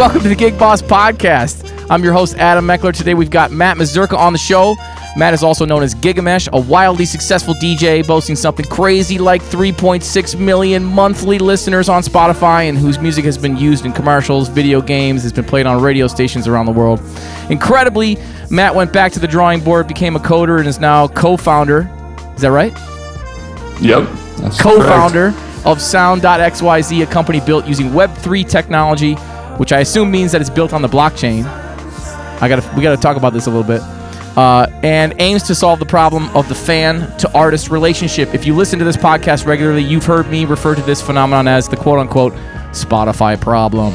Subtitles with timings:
[0.00, 1.86] welcome to the Gig Boss Podcast.
[1.90, 2.90] I'm your host, Adam Meckler.
[2.90, 4.74] Today we've got Matt Masurka on the show.
[5.14, 10.40] Matt is also known as Gigamesh, a wildly successful DJ boasting something crazy like 3.6
[10.40, 15.22] million monthly listeners on Spotify and whose music has been used in commercials, video games,
[15.22, 16.98] has been played on radio stations around the world.
[17.50, 18.16] Incredibly,
[18.50, 21.80] Matt went back to the drawing board, became a coder, and is now co founder.
[22.36, 22.72] Is that right?
[23.82, 24.08] Yep.
[24.60, 25.34] Co founder
[25.66, 29.14] of Sound.xyz, a company built using Web3 technology,
[29.60, 31.44] which I assume means that it's built on the blockchain.
[32.40, 33.82] I gotta, we gotta talk about this a little bit
[34.38, 38.34] uh, and aims to solve the problem of the fan to artist relationship.
[38.34, 41.68] If you listen to this podcast regularly, you've heard me refer to this phenomenon as
[41.68, 42.32] the quote unquote
[42.72, 43.92] Spotify problem.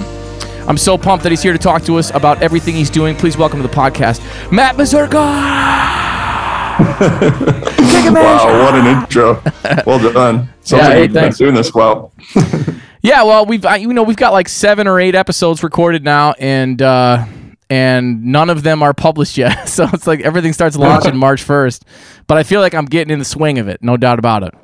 [0.70, 3.16] I'm so pumped that he's here to talk to us about everything he's doing.
[3.16, 4.22] Please welcome to the podcast,
[4.52, 5.16] Matt Masurka.
[8.14, 9.42] wow, what an intro!
[9.88, 10.48] Well done.
[10.62, 11.38] Sounds Yeah, like hey, you've been thanks.
[11.40, 12.14] doing this well.
[13.06, 16.34] Yeah, well, we've I- you know we've got like seven or eight episodes recorded now,
[16.40, 17.24] and uh,
[17.70, 19.70] and none of them are published yet.
[19.70, 21.86] So it's like everything starts launching March first.
[22.26, 24.56] But I feel like I'm getting in the swing of it, no doubt about it.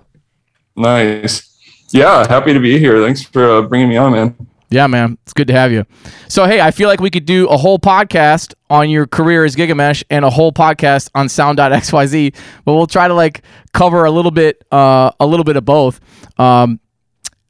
[0.76, 1.48] Nice.
[1.92, 3.00] Yeah, happy to be here.
[3.04, 4.48] Thanks for uh, bringing me on, man.
[4.72, 5.86] Yeah, man, it's good to have you.
[6.30, 9.56] So hey, I feel like we could do a whole podcast on your career as
[9.56, 12.34] Gigamesh and a whole podcast on Sound.xyz,
[12.66, 16.00] but we'll try to like cover a little bit, uh, a little bit of both.
[16.40, 16.80] Um,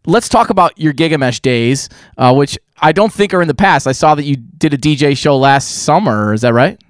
[0.05, 3.87] let's talk about your Gigamesh days, uh, which I don't think are in the past.
[3.87, 6.33] I saw that you did a DJ show last summer.
[6.33, 6.81] Is that right?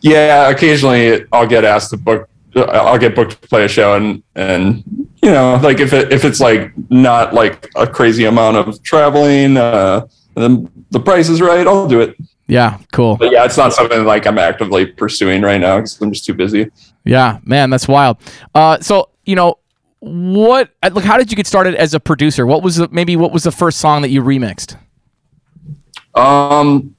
[0.00, 2.28] Yeah, occasionally I'll get asked to book.
[2.56, 4.84] I'll get booked to play a show, and and
[5.22, 9.56] you know, like if it if it's like not like a crazy amount of traveling,
[9.56, 11.66] uh, then the price is right.
[11.66, 12.16] I'll do it.
[12.46, 13.16] Yeah, cool.
[13.16, 16.34] But yeah, it's not something like I'm actively pursuing right now because I'm just too
[16.34, 16.70] busy.
[17.04, 18.18] Yeah, man, that's wild.
[18.54, 19.58] Uh, so you know,
[20.04, 20.70] what?
[20.82, 22.46] uh, Like, how did you get started as a producer?
[22.46, 24.76] What was the, maybe what was the first song that you remixed?
[26.14, 26.94] Um,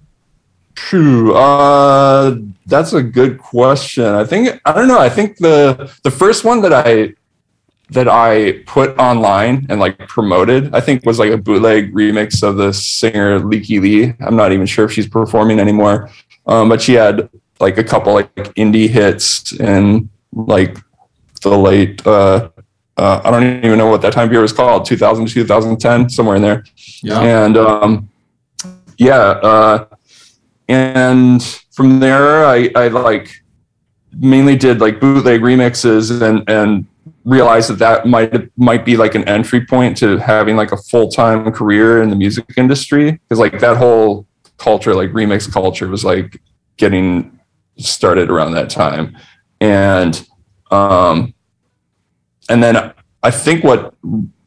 [0.76, 4.06] phew, uh, that's a good question.
[4.06, 5.00] I think I don't know.
[5.00, 7.14] I think the the first one that I
[7.92, 12.58] that I put online and like promoted, I think was like a bootleg remix of
[12.58, 14.14] the singer Lykke Li.
[14.20, 16.10] I'm not even sure if she's performing anymore,
[16.48, 17.30] um, but she had
[17.60, 20.78] like a couple like indie hits in like
[21.42, 22.06] the late.
[22.06, 22.50] Uh,
[22.98, 26.36] uh, I don't even know what that time period was called, 2000 to 2010, somewhere
[26.36, 26.64] in there.
[27.22, 28.10] And um,
[28.98, 29.86] yeah, uh,
[30.68, 33.44] and from there, I, I like
[34.18, 36.88] mainly did like bootleg remixes and and
[37.26, 41.10] realized that that might might be like an entry point to having like a full
[41.10, 43.12] time career in the music industry.
[43.12, 44.26] Because like that whole
[44.58, 46.42] culture, like remix culture, was like
[46.78, 47.38] getting
[47.78, 49.18] started around that time,
[49.60, 50.26] and
[50.72, 51.34] um,
[52.50, 53.94] and then I think what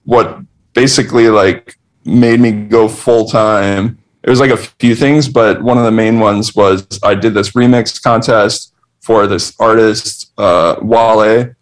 [0.05, 0.41] what
[0.75, 5.79] basically like made me go full time it was like a few things, but one
[5.79, 11.55] of the main ones was I did this remix contest for this artist, uh, Wale,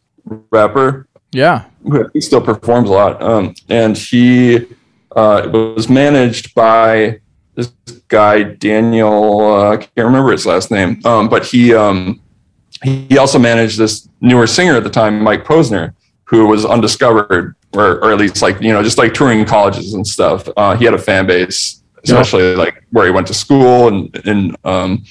[0.50, 1.66] rapper, Yeah.
[1.84, 3.22] who I still performs a lot.
[3.22, 4.66] Um, and he
[5.14, 7.20] uh, was managed by
[7.54, 7.68] this
[8.08, 12.20] guy, Daniel, uh, I can't remember his last name, um, but he, um,
[12.82, 15.92] he also managed this newer singer at the time, Mike Posner,
[16.26, 20.06] who was undiscovered, or, or at least like, you know, just like touring colleges and
[20.06, 20.48] stuff.
[20.56, 24.56] Uh, he had a fan base especially like where he went to school in, in
[24.64, 25.04] um,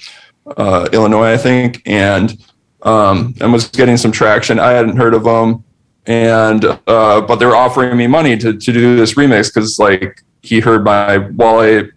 [0.58, 2.38] uh, Illinois, I think, and
[2.84, 4.60] um, and was getting some traction.
[4.60, 5.64] I hadn't heard of him,
[6.06, 10.24] and uh, but they were offering me money to to do this remix because like
[10.42, 11.90] he heard my Wale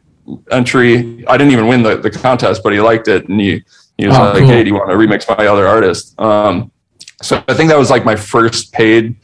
[0.50, 1.24] entry.
[1.26, 3.62] I didn't even win the, the contest, but he liked it, and he
[3.96, 4.48] he was Oh, like, cool.
[4.48, 6.70] "Hey, do you want to remix my other artist?" Um,
[7.22, 9.16] so I think that was like my first paid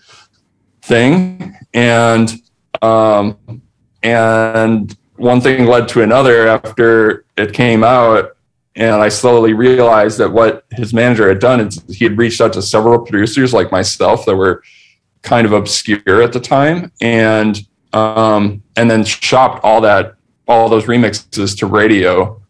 [0.83, 2.33] thing, and
[2.83, 3.63] um,
[4.03, 8.31] and one thing led to another after it came out.
[8.77, 12.53] And i slowly realized that what his manager had done is he had reached out
[12.55, 14.65] to several producers like myself that were
[15.23, 16.91] kind of obscure at the time.
[17.01, 20.17] And um, and then shopped all that
[20.49, 22.43] all those remixes to radio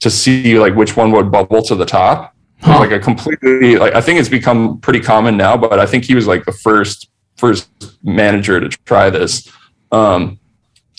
[0.00, 2.80] to see like which one would bubble to the top Huh.
[2.80, 6.16] like a completely like i think it's become pretty common now but i think he
[6.16, 7.70] was like the first first
[8.02, 9.48] manager to try this
[9.92, 10.38] um,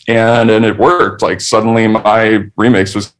[0.07, 1.21] and and it worked.
[1.21, 3.13] Like suddenly, my remix was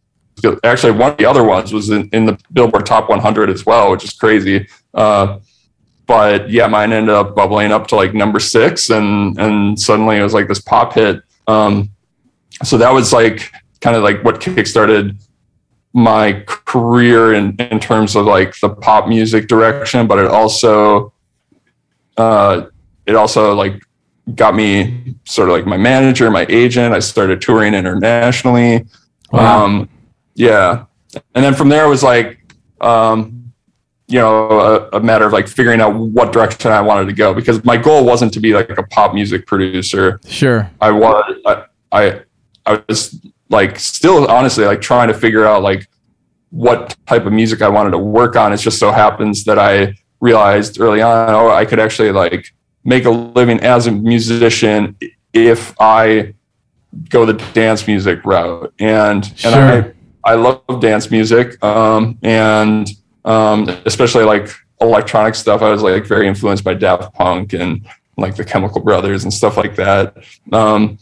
[0.63, 3.91] actually one of the other ones was in, in the Billboard Top 100 as well,
[3.91, 4.67] which is crazy.
[4.93, 5.39] Uh,
[6.07, 10.23] but yeah, mine ended up bubbling up to like number six, and and suddenly it
[10.23, 11.21] was like this pop hit.
[11.47, 11.91] Um,
[12.63, 13.51] so that was like
[13.81, 15.21] kind of like what kickstarted
[15.93, 21.13] my career in in terms of like the pop music direction, but it also
[22.17, 22.65] uh,
[23.05, 23.81] it also like
[24.35, 26.93] got me sort of like my manager, my agent.
[26.93, 28.85] I started touring internationally.
[29.31, 29.65] Wow.
[29.65, 29.89] Um,
[30.35, 30.85] yeah,
[31.35, 32.39] and then from there it was like,
[32.81, 33.51] um,
[34.07, 37.33] you know, a, a matter of like figuring out what direction I wanted to go
[37.33, 40.19] because my goal wasn't to be like a pop music producer.
[40.27, 40.69] Sure.
[40.81, 42.21] I was, I, I,
[42.65, 45.87] I was like still honestly like trying to figure out like
[46.51, 48.53] what type of music I wanted to work on.
[48.53, 52.53] It just so happens that I realized early on, oh, I could actually like
[52.83, 54.95] make a living as a musician
[55.33, 56.33] if I
[57.09, 58.73] go the dance music route.
[58.79, 59.51] And Sure.
[59.51, 59.93] and
[60.25, 61.63] I I love dance music.
[61.63, 62.89] Um and
[63.25, 64.49] um especially like
[64.81, 65.61] electronic stuff.
[65.61, 67.85] I was like very influenced by Daft Punk and
[68.17, 70.15] like the Chemical Brothers and stuff like that.
[70.51, 70.97] Um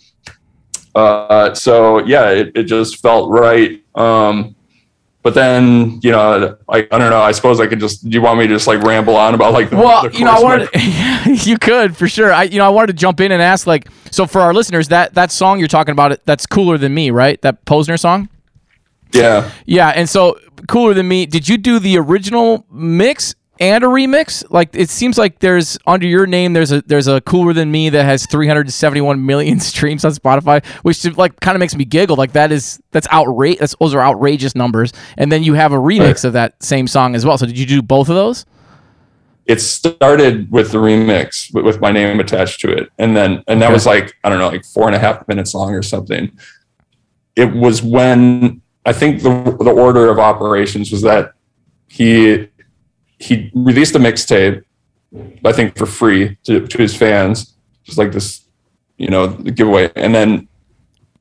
[0.97, 3.83] uh so yeah, it, it just felt right.
[3.95, 4.55] Um
[5.27, 7.19] but then, you know, I, I don't know.
[7.19, 8.07] I suppose I could just.
[8.07, 10.23] Do you want me to just like ramble on about like the, Well, the you
[10.23, 10.69] know, I wanted
[11.45, 12.31] you could for sure.
[12.31, 14.87] I you know, I wanted to jump in and ask like so for our listeners
[14.87, 17.41] that that song you're talking about it that's cooler than me, right?
[17.41, 18.29] That Posner song?
[19.11, 19.51] Yeah.
[19.65, 20.39] Yeah, and so
[20.69, 21.25] cooler than me.
[21.25, 24.43] Did you do the original mix and a remix?
[24.49, 27.89] Like it seems like there's under your name there's a there's a cooler than me
[27.89, 32.15] that has 371 million streams on Spotify, which like kind of makes me giggle.
[32.15, 33.59] Like that is that's outrage.
[33.59, 34.93] That's those are outrageous numbers.
[35.17, 37.37] And then you have a remix of that same song as well.
[37.37, 38.45] So did you do both of those?
[39.45, 43.61] It started with the remix with, with my name attached to it, and then and
[43.61, 43.73] that Okay.
[43.73, 46.31] was like I don't know, like four and a half minutes long or something.
[47.37, 51.33] It was when I think the the order of operations was that
[51.87, 52.49] he
[53.19, 54.63] he released a mixtape,
[55.43, 58.45] I think for free to, to his fans, just like this,
[58.97, 60.47] you know, giveaway, and then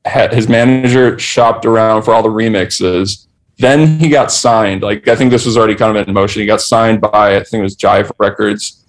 [0.05, 3.25] had his manager shopped around for all the remixes.
[3.57, 4.83] Then he got signed.
[4.83, 6.41] Like I think this was already kind of in motion.
[6.41, 8.85] He got signed by I think it was Jive Records,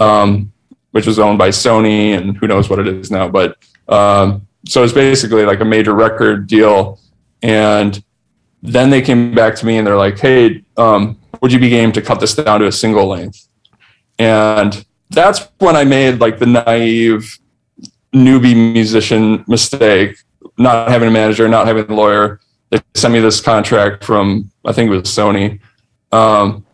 [0.00, 0.52] um,
[0.92, 3.28] which was owned by Sony, and who knows what it is now.
[3.28, 7.00] But um, so it's basically like a major record deal.
[7.42, 8.02] And
[8.62, 11.92] then they came back to me and they're like, "Hey, um, would you be game
[11.92, 13.48] to cut this down to a single length?"
[14.18, 17.38] And that's when I made like the naive
[18.14, 20.16] newbie musician mistake,
[20.58, 22.40] not having a manager, not having a lawyer.
[22.70, 25.60] They sent me this contract from I think it was Sony,
[26.12, 26.64] um,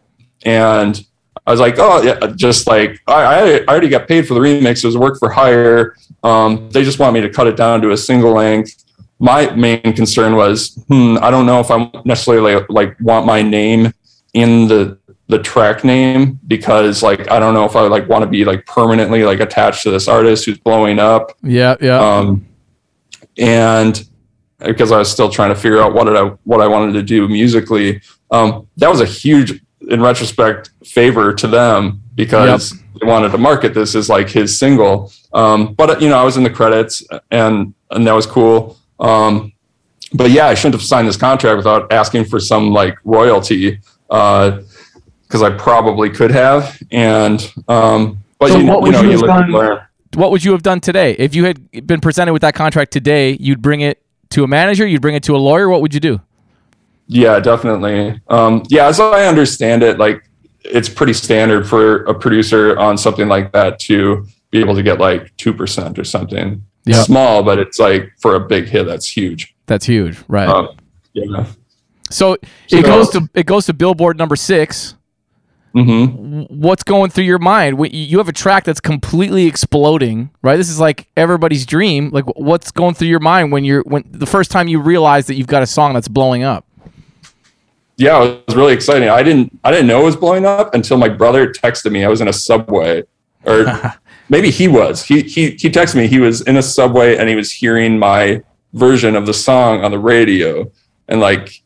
[0.44, 1.04] and
[1.46, 4.84] I was like, oh yeah, just like I, I already got paid for the remix.
[4.84, 5.96] It was work for hire.
[6.22, 8.84] Um, they just want me to cut it down to a single length.
[9.18, 13.92] My main concern was, hmm, I don't know if I necessarily like want my name
[14.38, 18.30] in the the track name because like I don't know if I like want to
[18.30, 21.36] be like permanently like attached to this artist who's blowing up.
[21.42, 21.98] Yeah, yeah.
[21.98, 22.46] Um,
[23.36, 24.08] and
[24.60, 27.02] because I was still trying to figure out what did I what I wanted to
[27.02, 28.00] do musically,
[28.30, 33.74] um, that was a huge, in retrospect, favor to them because they wanted to market
[33.74, 35.12] this as like his single.
[35.32, 38.78] Um, but you know, I was in the credits and and that was cool.
[38.98, 39.52] Um,
[40.14, 45.42] but yeah, I shouldn't have signed this contract without asking for some like royalty because
[45.42, 46.80] I probably could have.
[46.90, 49.78] And um, but So you, what you would know, you you have done- learn.
[50.14, 53.36] what would you have done today if you had been presented with that contract today?
[53.40, 54.86] You'd bring it to a manager.
[54.86, 55.68] You'd bring it to a lawyer.
[55.68, 56.20] What would you do?
[57.06, 58.20] Yeah, definitely.
[58.28, 60.22] Um, yeah, as I understand it, like
[60.64, 64.98] it's pretty standard for a producer on something like that to be able to get
[64.98, 66.62] like two percent or something.
[66.84, 67.02] Yeah.
[67.02, 69.54] Small, but it's like for a big hit, that's huge.
[69.66, 70.48] That's huge, right?
[70.48, 70.68] Um,
[71.12, 71.46] yeah.
[72.10, 74.94] So it so- goes to it goes to Billboard number six.
[75.74, 76.06] hmm
[76.48, 77.78] What's going through your mind?
[77.92, 80.56] You have a track that's completely exploding, right?
[80.56, 82.10] This is like everybody's dream.
[82.10, 85.34] Like, what's going through your mind when you're when the first time you realize that
[85.34, 86.64] you've got a song that's blowing up?
[87.96, 89.08] Yeah, it was really exciting.
[89.08, 92.04] I didn't I didn't know it was blowing up until my brother texted me.
[92.04, 93.02] I was in a subway,
[93.44, 93.66] or
[94.28, 95.04] maybe he was.
[95.04, 96.06] He he he texted me.
[96.06, 99.90] He was in a subway and he was hearing my version of the song on
[99.90, 100.70] the radio,
[101.08, 101.60] and like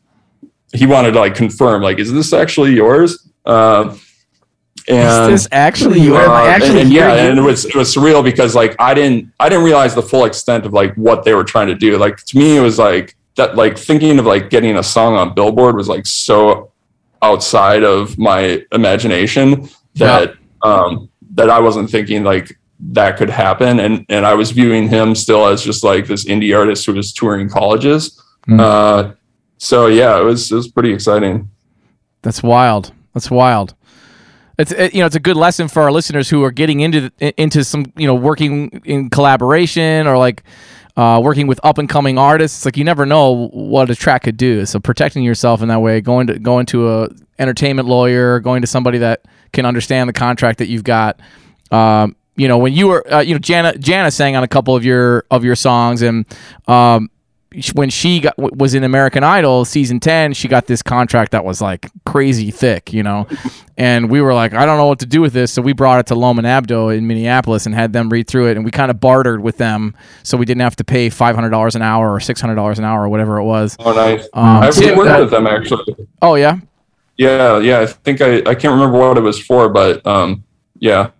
[0.73, 3.29] he wanted to like confirm, like, is this actually yours?
[3.45, 3.99] Um,
[4.87, 6.17] and is this actually you?
[6.17, 8.93] Uh, actually and, and yeah, hearing and it was it was surreal because like I
[8.93, 11.97] didn't I didn't realize the full extent of like what they were trying to do.
[11.97, 15.33] Like to me, it was like that like thinking of like getting a song on
[15.33, 16.71] Billboard was like so
[17.21, 24.05] outside of my imagination that um that I wasn't thinking like that could happen and
[24.09, 27.47] and I was viewing him still as just like this indie artist who was touring
[27.47, 28.21] colleges.
[28.47, 28.59] Mm.
[28.59, 29.13] Uh
[29.63, 31.49] so yeah, it was it was pretty exciting.
[32.21, 32.91] That's wild.
[33.13, 33.75] That's wild.
[34.59, 37.09] It's it, you know it's a good lesson for our listeners who are getting into
[37.37, 40.43] into some you know working in collaboration or like
[40.97, 42.65] uh, working with up and coming artists.
[42.65, 44.65] Like you never know what a track could do.
[44.65, 48.67] So protecting yourself in that way, going to going to a entertainment lawyer, going to
[48.67, 51.21] somebody that can understand the contract that you've got.
[51.71, 54.75] Um, you know when you were uh, you know Jana Jana sang on a couple
[54.75, 56.25] of your of your songs and
[56.67, 57.09] um,
[57.75, 61.61] when she got was in American Idol season 10 she got this contract that was
[61.61, 63.27] like crazy thick you know
[63.77, 65.99] and we were like I don't know what to do with this so we brought
[65.99, 68.89] it to Lommen Abdo in Minneapolis and had them read through it and we kind
[68.91, 72.77] of bartered with them so we didn't have to pay $500 an hour or $600
[72.77, 74.23] an hour or whatever it was Oh, nice.
[74.33, 75.95] Um, I've so- worked with them actually.
[76.21, 76.57] oh yeah
[77.17, 77.81] Yeah, yeah.
[77.81, 80.43] I think I, I can't remember what it was for, but um,
[80.79, 81.11] yeah,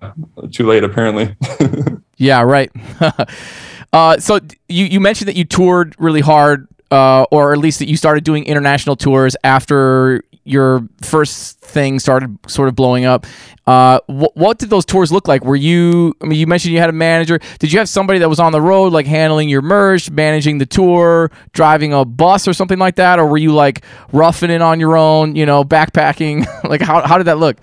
[0.51, 1.35] too late apparently.
[2.17, 2.71] Yeah, right.
[3.93, 7.87] uh, so you you mentioned that you toured really hard, uh, or at least that
[7.87, 13.25] you started doing international tours after your first thing started sort of blowing up.
[13.65, 15.45] Uh, wh- what did those tours look like?
[15.45, 16.15] Were you?
[16.21, 17.39] I mean, you mentioned you had a manager.
[17.59, 20.65] Did you have somebody that was on the road, like handling your merch, managing the
[20.65, 24.79] tour, driving a bus or something like that, or were you like roughing it on
[24.79, 25.35] your own?
[25.35, 26.45] You know, backpacking.
[26.69, 27.57] like how how did that look?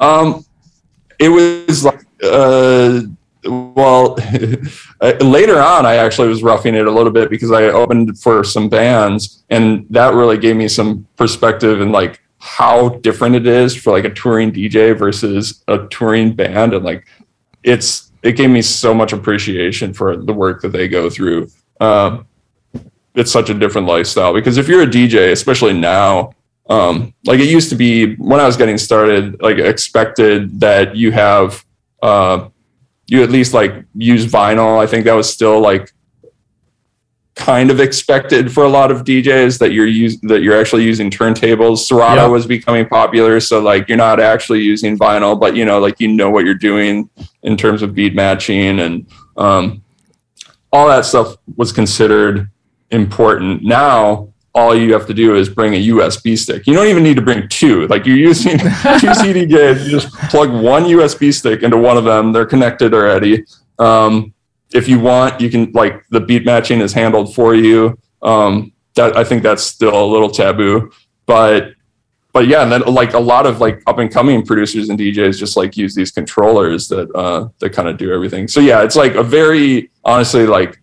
[0.00, 0.44] Um,
[1.18, 3.00] it was like, uh,
[3.46, 4.16] well,
[5.00, 8.44] uh, later on, I actually was roughing it a little bit because I opened for
[8.44, 13.74] some bands, and that really gave me some perspective and like how different it is
[13.74, 17.06] for like a touring DJ versus a touring band, and like
[17.62, 21.48] it's it gave me so much appreciation for the work that they go through.
[21.80, 22.26] Um,
[23.14, 26.32] it's such a different lifestyle because if you're a DJ, especially now,
[26.68, 31.12] um, like it used to be when I was getting started, like expected that you
[31.12, 31.64] have,
[32.02, 32.48] uh,
[33.08, 34.78] you at least like use vinyl.
[34.78, 35.92] I think that was still like
[37.34, 41.10] kind of expected for a lot of DJs that you're use that you're actually using
[41.10, 41.78] turntables.
[41.78, 42.26] Serato Yeah.
[42.28, 46.08] was becoming popular, so like you're not actually using vinyl, but you know, like you
[46.08, 47.08] know what you're doing
[47.42, 49.82] in terms of beat matching and um,
[50.72, 52.50] all that stuff was considered
[52.90, 53.62] important.
[53.62, 56.66] Now all you have to do is bring a USB stick.
[56.66, 57.86] You don't even need to bring two.
[57.88, 62.32] Like you're using two CDJs, you just plug one USB stick into one of them.
[62.32, 63.44] They're connected already.
[63.78, 64.32] Um,
[64.72, 67.98] if you want, you can like the beat matching is handled for you.
[68.22, 70.90] Um, that I think that's still a little taboo,
[71.26, 71.72] but
[72.32, 75.38] but yeah, and then like a lot of like up and coming producers and DJs
[75.38, 78.48] just like use these controllers that uh, that kind of do everything.
[78.48, 80.80] So yeah, it's like a very honestly like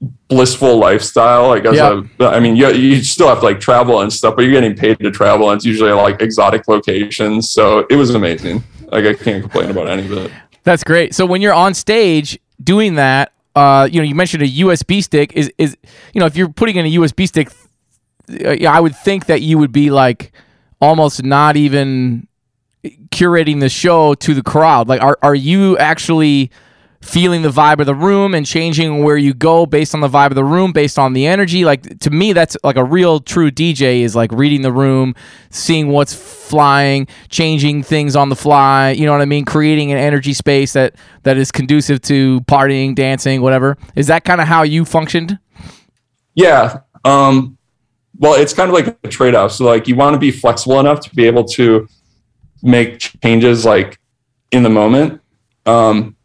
[0.00, 1.52] blissful lifestyle.
[1.52, 1.76] I guess.
[1.76, 2.02] Yeah.
[2.20, 4.76] I, I mean, you you still have to like travel and stuff, but you're getting
[4.76, 7.50] paid to travel, and it's usually like exotic locations.
[7.50, 8.62] So it was amazing.
[8.90, 10.32] Like I can't complain about any of it.
[10.64, 11.14] That's great.
[11.14, 15.32] So when you're on stage doing that, uh, you know, you mentioned a USB stick.
[15.32, 15.76] Is is
[16.12, 17.50] you know, if you're putting in a USB stick,
[18.44, 20.32] uh, I would think that you would be like
[20.80, 22.28] almost not even
[23.10, 24.88] curating the show to the crowd.
[24.88, 26.50] Like, are are you actually
[27.00, 30.28] feeling the vibe of the room and changing where you go based on the vibe
[30.28, 31.64] of the room, based on the energy?
[31.64, 35.14] Like to me, that's like a real true DJ is like reading the room,
[35.50, 38.90] seeing what's flying, changing things on the fly.
[38.90, 39.44] You know what I mean?
[39.44, 43.76] Creating an energy space that that is conducive to partying, dancing, whatever.
[43.94, 45.38] Is that kind of how you functioned?
[46.34, 46.80] Yeah.
[47.04, 47.58] Um,
[48.18, 49.52] well, it's kind of like a trade off.
[49.52, 51.88] So, like, you want to be flexible enough to be able to
[52.62, 53.98] make changes like
[54.50, 55.20] in the moment.
[55.66, 56.16] Um,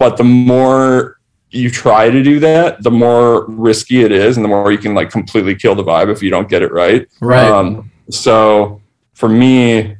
[0.00, 4.48] but the more you try to do that, the more risky it is, and the
[4.48, 7.06] more you can like completely kill the vibe if you don't get it right.
[7.20, 7.48] Right.
[7.48, 8.82] Um, so,
[9.14, 9.96] for me,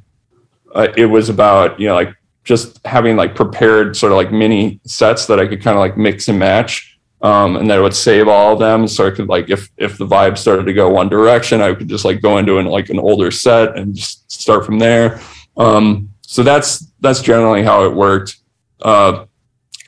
[0.74, 4.80] uh, it was about you know like just having like prepared sort of like mini
[4.84, 6.90] sets that I could kind of like mix and match
[7.22, 8.88] um, and then I would save all of them.
[8.88, 11.88] So I could like if if the vibe started to go one direction, I could
[11.88, 15.20] just like go into an like an older set and just start from there.
[15.56, 18.38] Um, so that's that's generally how it worked.
[18.80, 19.26] Uh,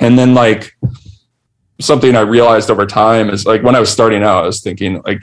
[0.03, 0.77] and then like
[1.81, 5.01] something I realized over time is like when I was starting out, I was thinking
[5.03, 5.21] like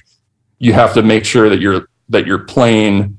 [0.58, 3.18] you have to make sure that you're that you're playing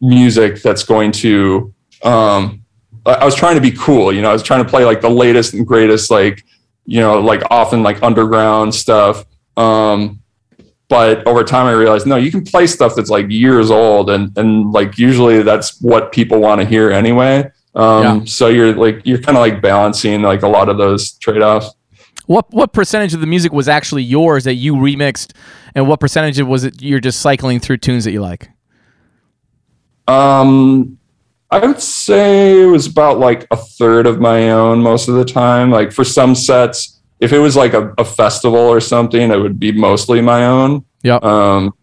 [0.00, 1.72] music that's going to
[2.02, 2.64] um
[3.04, 5.10] I was trying to be cool, you know, I was trying to play like the
[5.10, 6.44] latest and greatest like
[6.84, 9.24] you know, like often like underground stuff.
[9.56, 10.20] Um,
[10.88, 14.36] but over time, I realized no, you can play stuff that's like years old, and
[14.36, 17.50] and like usually that's what people want to hear anyway.
[17.74, 18.24] Um, Yeah.
[18.24, 21.74] So you're like you're kind of like balancing like a lot of those trade offs.
[22.26, 25.32] What what percentage of the music was actually yours that you remixed,
[25.74, 28.50] and what percentage of was it you're just cycling through tunes that you like?
[30.08, 30.98] Um,
[31.50, 35.24] I would say it was about like a third of my own most of the
[35.24, 35.70] time.
[35.70, 39.58] Like for some sets, if it was like a, a festival or something, it would
[39.58, 40.84] be mostly my own.
[41.02, 41.18] Yeah.
[41.22, 41.74] Um,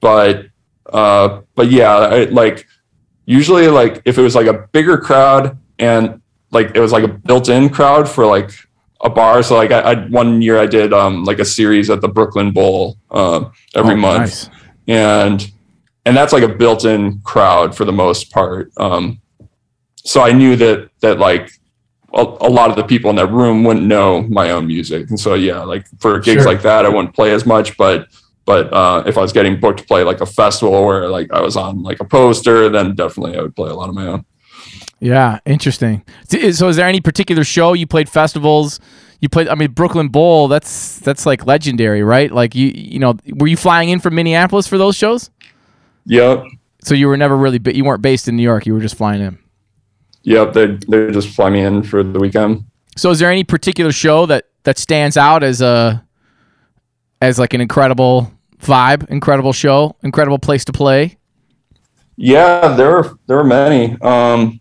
[0.00, 0.46] but
[0.92, 2.66] uh, but yeah, I, like
[3.26, 7.08] usually like if it was like a bigger crowd and like it was like a
[7.08, 8.50] built-in crowd for like
[9.02, 9.42] a bar.
[9.42, 12.50] So like I, I one year I did um like a series at the Brooklyn
[12.52, 14.50] Bowl uh, every Oh, month nice.
[14.88, 15.50] and
[16.04, 19.20] and that's like a built-in crowd for the most part um
[20.04, 21.48] so i knew that that like
[22.12, 25.18] a, a lot of the people in that room wouldn't know my own music, and
[25.18, 26.52] so yeah, like for gigs Sure.
[26.52, 28.06] like that, I wouldn't play as much, but.
[28.52, 31.40] But uh, if I was getting booked to play like a festival where like I
[31.40, 34.26] was on like a poster, then definitely I would play a lot of my own.
[35.00, 36.04] Yeah, interesting.
[36.28, 38.78] So is there any particular show you played festivals?
[39.20, 42.30] You played I mean Brooklyn Bowl, that's that's like legendary, right?
[42.30, 45.30] Like you you know, were you flying in from Minneapolis for those shows?
[46.04, 46.44] Yep,
[46.84, 49.22] So you were never really you weren't based in New York, you were just flying
[49.22, 49.38] in.
[50.24, 50.52] yep.
[50.52, 52.64] They they just fly me in for the weekend.
[52.98, 56.04] So is there any particular show that that stands out as a
[57.22, 58.30] as like an incredible
[58.62, 61.18] vibe, incredible show, incredible place to play?
[62.16, 64.00] Yeah, there are there are many.
[64.00, 64.60] Um,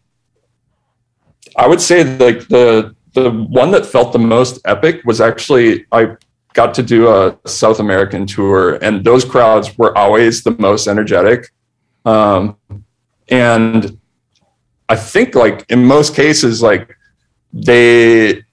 [1.56, 6.16] I would say like the the one that felt the most epic was actually I
[6.54, 11.52] got to do a South American tour, and those crowds were always the most energetic.
[12.06, 12.58] Um,
[13.30, 14.00] and
[14.90, 16.98] I think like in most cases, like
[17.54, 18.44] they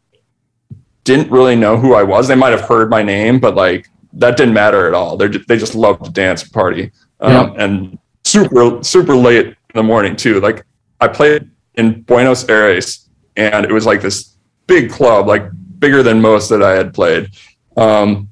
[1.05, 2.29] didn't really know who I was.
[2.29, 5.17] They might have heard my name, but like that didn't matter at all.
[5.17, 6.91] They they just loved to dance and party.
[7.21, 10.41] Um, and super super late in the morning too.
[10.41, 10.65] Like
[11.01, 14.37] I played in Buenos Aires, and it was like this
[14.67, 15.49] big club, like
[15.79, 17.31] bigger than most that I had played.
[17.77, 18.31] Um,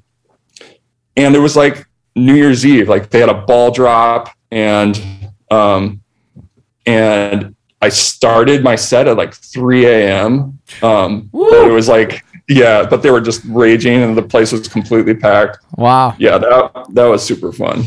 [1.15, 2.89] and it was like New Year's Eve.
[2.89, 5.01] Like they had a ball drop, and
[5.51, 6.01] um,
[6.85, 10.59] and I started my set at like 3 a.m.
[10.81, 15.13] Um, it was like yeah, but they were just raging, and the place was completely
[15.13, 15.59] packed.
[15.75, 16.15] Wow.
[16.17, 17.83] Yeah, that that was super fun.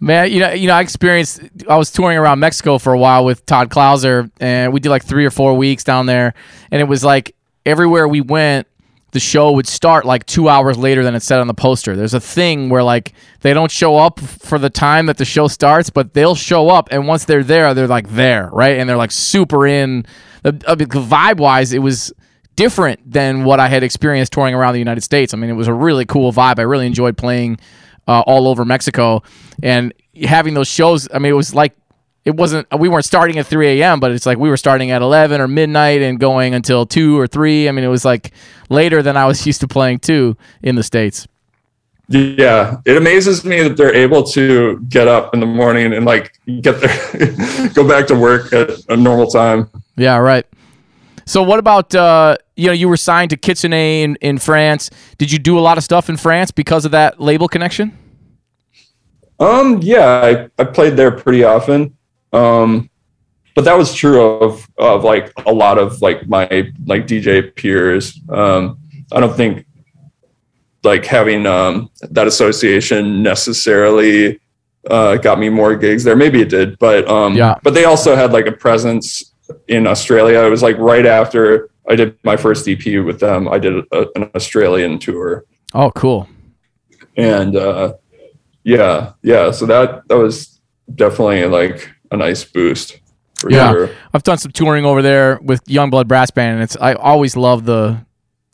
[0.00, 1.40] Man, you know, you know, I experienced.
[1.68, 5.04] I was touring around Mexico for a while with Todd Clouser, and we did like
[5.04, 6.34] three or four weeks down there.
[6.70, 7.34] And it was like
[7.66, 8.68] everywhere we went,
[9.10, 11.96] the show would start like two hours later than it said on the poster.
[11.96, 15.48] There's a thing where like they don't show up for the time that the show
[15.48, 18.78] starts, but they'll show up, and once they're there, they're like there, right?
[18.78, 20.06] And they're like super in.
[20.44, 22.12] The, the vibe wise, it was
[22.58, 25.32] different than what I had experienced touring around the United States.
[25.32, 26.58] I mean, it was a really cool vibe.
[26.58, 27.60] I really enjoyed playing
[28.08, 29.22] uh, all over Mexico
[29.62, 29.94] and
[30.24, 31.08] having those shows.
[31.14, 31.76] I mean, it was like
[32.24, 32.66] it wasn't.
[32.76, 35.46] We weren't starting at 3 a.m., but it's like we were starting at 11 or
[35.46, 37.68] midnight and going until two or three.
[37.68, 38.32] I mean, it was like
[38.68, 41.28] later than I was used to playing too in the states.
[42.08, 46.40] Yeah, it amazes me that they're able to get up in the morning and like
[46.60, 49.70] get their go back to work at a normal time.
[49.96, 50.44] Yeah, right.
[51.28, 54.90] So what about uh, you know you were signed to Kitsune in, in France?
[55.18, 57.96] Did you do a lot of stuff in France because of that label connection?
[59.38, 61.94] Um, yeah, I, I played there pretty often.
[62.32, 62.88] Um,
[63.54, 66.46] but that was true of of like a lot of like my
[66.86, 68.18] like DJ peers.
[68.30, 68.78] Um,
[69.12, 69.66] I don't think
[70.82, 74.40] like having um that association necessarily
[74.90, 76.16] uh got me more gigs there.
[76.16, 77.56] Maybe it did, but um Yeah.
[77.62, 79.34] but they also had like a presence
[79.68, 80.40] in Australia.
[80.40, 84.06] It was like right after I did my first EP with them, I did a,
[84.14, 85.44] an Australian tour.
[85.74, 86.28] Oh, cool.
[87.16, 87.94] and uh
[88.64, 90.60] yeah yeah so that that was
[90.94, 92.98] definitely like a nice boost
[93.38, 93.70] for Yeah.
[93.72, 97.36] sure I've done some touring over there with Youngblood Brass Band, and it's I always
[97.36, 98.04] love the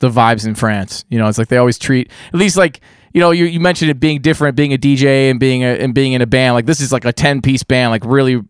[0.00, 1.04] the vibes in France.
[1.08, 2.80] You know, it's like they always treat at least like
[3.14, 5.94] you know you, you mentioned it being different, being a DJ and being a, and
[5.94, 6.54] being in a band.
[6.54, 8.42] Like this is like a ten piece band, like really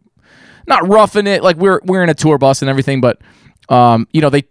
[0.66, 1.42] not roughing it.
[1.42, 3.20] Like we're we're in a tour bus and everything, but
[3.68, 4.44] um, you know they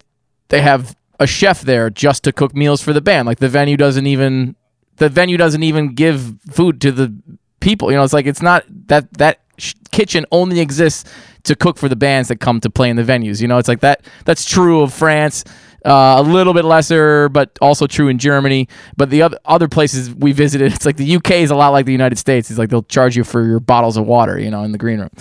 [0.49, 3.25] they have a chef there just to cook meals for the band.
[3.25, 4.55] Like the venue doesn't even
[4.97, 7.15] the venue doesn't even give food to the
[7.59, 7.91] people.
[7.91, 11.09] You know, it's like it's not that that sh- kitchen only exists
[11.43, 13.41] to cook for the bands that come to play in the venues.
[13.41, 14.05] You know, it's like that.
[14.25, 15.43] That's true of France.
[15.85, 18.69] Uh, a little bit lesser, but also true in Germany.
[18.95, 21.85] But the other other places we visited, it's like the UK is a lot like
[21.85, 22.49] the United States.
[22.49, 24.99] It's like they'll charge you for your bottles of water, you know, in the green
[24.99, 25.11] room.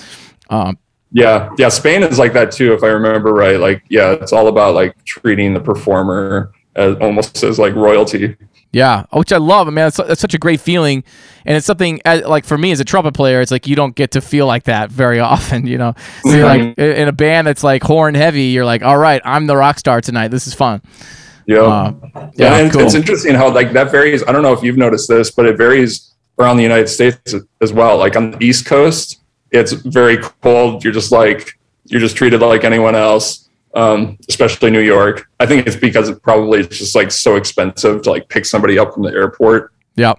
[0.51, 0.79] Um,
[1.13, 4.49] yeah yeah spain is like that too if i remember right like yeah it's all
[4.49, 8.35] about like treating the performer as almost as like royalty
[8.75, 9.69] Yeah, which I love.
[9.69, 11.05] I mean, it's, it's such a great feeling,
[11.45, 14.13] and it's something like for me as a trumpet player, it's like you don't get
[14.13, 15.67] to feel like that very often.
[15.67, 18.83] You know, so you're like in in a band that's like horn heavy, you're like,
[18.83, 20.29] all right, I'm the rock star tonight.
[20.29, 20.81] This is fun.
[21.47, 22.81] yeah Uh, yeah cool.
[22.81, 25.57] it's interesting how like that varies i don't know if you've noticed this but it
[25.59, 29.19] varies around the united states as well like on the east coast
[29.53, 34.81] it's very cold you're just like you're just treated like anyone else um, especially new
[34.81, 38.45] york i think it's because it probably it's just like so expensive to like pick
[38.45, 40.15] somebody up from the airport Yeah.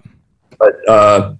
[0.59, 1.35] but uh,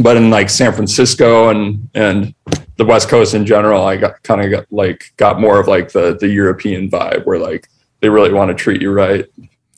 [0.00, 2.32] but in like San Francisco and and
[2.76, 5.90] the West Coast in general, I got kind of got like got more of like
[5.90, 7.68] the the European vibe where like
[8.00, 9.24] they really want to treat you right.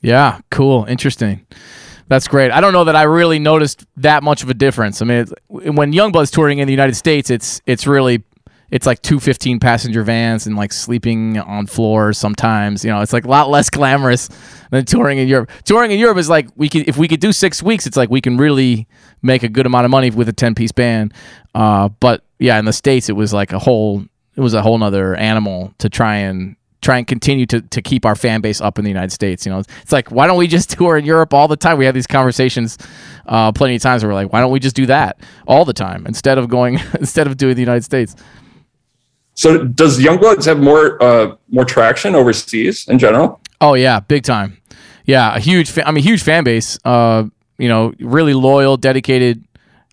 [0.03, 1.45] Yeah, cool, interesting.
[2.11, 2.51] That's great.
[2.51, 5.01] I don't know that I really noticed that much of a difference.
[5.01, 8.21] I mean, when Youngblood's touring in the United States, it's it's really
[8.69, 12.83] it's like two 15 passenger vans and like sleeping on floors sometimes.
[12.83, 14.27] You know, it's like a lot less glamorous
[14.71, 15.51] than touring in Europe.
[15.63, 18.09] Touring in Europe is like we could if we could do six weeks, it's like
[18.09, 18.89] we can really
[19.21, 21.13] make a good amount of money with a 10 piece band.
[21.55, 24.03] Uh, but yeah, in the states, it was like a whole
[24.35, 28.05] it was a whole nother animal to try and try and continue to, to keep
[28.05, 29.45] our fan base up in the United States.
[29.45, 31.77] You know, it's like why don't we just tour in Europe all the time?
[31.77, 32.77] We have these conversations
[33.27, 35.73] uh, plenty of times where we're like, why don't we just do that all the
[35.73, 38.15] time instead of going instead of doing the United States?
[39.33, 43.39] So does Youngbloods have more uh, more traction overseas in general?
[43.61, 44.57] Oh yeah, big time.
[45.05, 45.69] Yeah, a huge.
[45.71, 46.77] Fa- I mean, huge fan base.
[46.83, 47.25] Uh,
[47.57, 49.43] you know, really loyal, dedicated.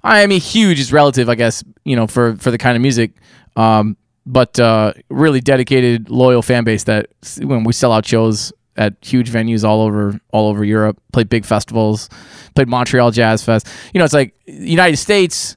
[0.02, 1.62] I mean, huge is relative, I guess.
[1.84, 3.12] You know, for for the kind of music.
[3.56, 3.96] Um,
[4.28, 7.08] but uh, really dedicated, loyal fan base that
[7.40, 11.44] when we sell out shows at huge venues all over all over Europe, played big
[11.44, 12.10] festivals,
[12.54, 13.66] played Montreal Jazz Fest.
[13.92, 15.56] You know, it's like United States.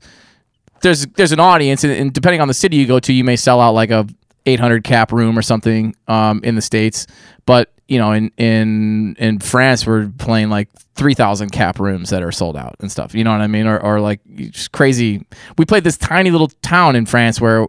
[0.81, 3.36] There's there's an audience, and, and depending on the city you go to, you may
[3.36, 4.07] sell out like a
[4.45, 7.07] 800 cap room or something um, in the states.
[7.45, 12.31] But you know, in in in France, we're playing like 3,000 cap rooms that are
[12.31, 13.13] sold out and stuff.
[13.13, 13.67] You know what I mean?
[13.67, 15.25] Or or like just crazy.
[15.57, 17.67] We played this tiny little town in France where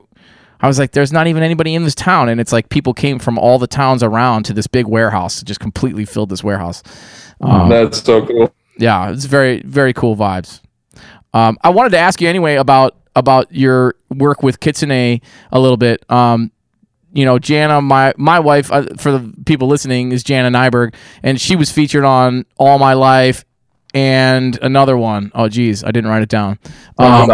[0.63, 2.29] I was like, there's not even anybody in this town.
[2.29, 5.61] And it's like people came from all the towns around to this big warehouse, just
[5.61, 6.83] completely filled this warehouse.
[7.41, 8.55] Um, That's so cool.
[8.79, 10.61] Yeah, it's very, very cool vibes.
[11.35, 15.21] Um, I wanted to ask you anyway about about your work with Kitsune
[15.51, 16.11] a little bit.
[16.11, 16.51] Um,
[17.13, 21.41] you know, Jana, my my wife, uh, for the people listening, is Jana Nyberg, and
[21.41, 23.45] she was featured on All My Life
[23.95, 25.31] and another one.
[25.35, 26.59] Oh, geez, I didn't write it down.
[26.99, 27.31] Um,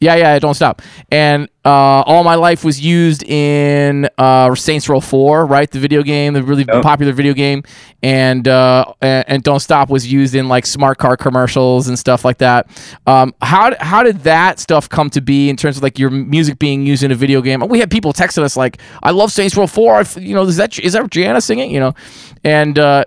[0.00, 0.82] yeah, yeah, don't stop.
[1.10, 5.70] And uh, all my life was used in uh, Saints Row Four, right?
[5.70, 6.82] The video game, the really yep.
[6.82, 7.62] popular video game,
[8.02, 12.24] and, uh, and, and Don't Stop was used in like smart car commercials and stuff
[12.24, 12.68] like that.
[13.06, 16.58] Um, how how did that stuff come to be in terms of like your music
[16.58, 17.60] being used in a video game?
[17.60, 19.94] We had people texting us like, "I love Saints Row 4.
[19.94, 21.70] I, you know, is that is that Jana singing?
[21.70, 21.94] You know,
[22.42, 23.04] and uh,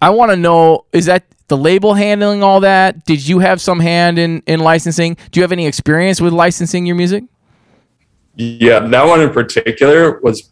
[0.00, 3.04] I want to know is that the label handling all that?
[3.04, 5.16] Did you have some hand in in licensing?
[5.30, 7.24] Do you have any experience with licensing your music?
[8.36, 10.50] Yeah, that one in particular was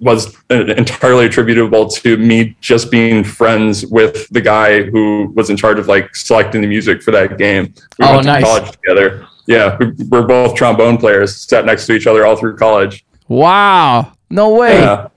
[0.00, 5.78] was entirely attributable to me just being friends with the guy who was in charge
[5.78, 7.72] of like selecting the music for that game.
[7.98, 8.42] We oh, went nice.
[8.42, 9.26] to college together.
[9.46, 13.04] Yeah, we, we're both trombone players, sat next to each other all through college.
[13.28, 14.78] Wow, no way.
[14.78, 15.08] Yeah,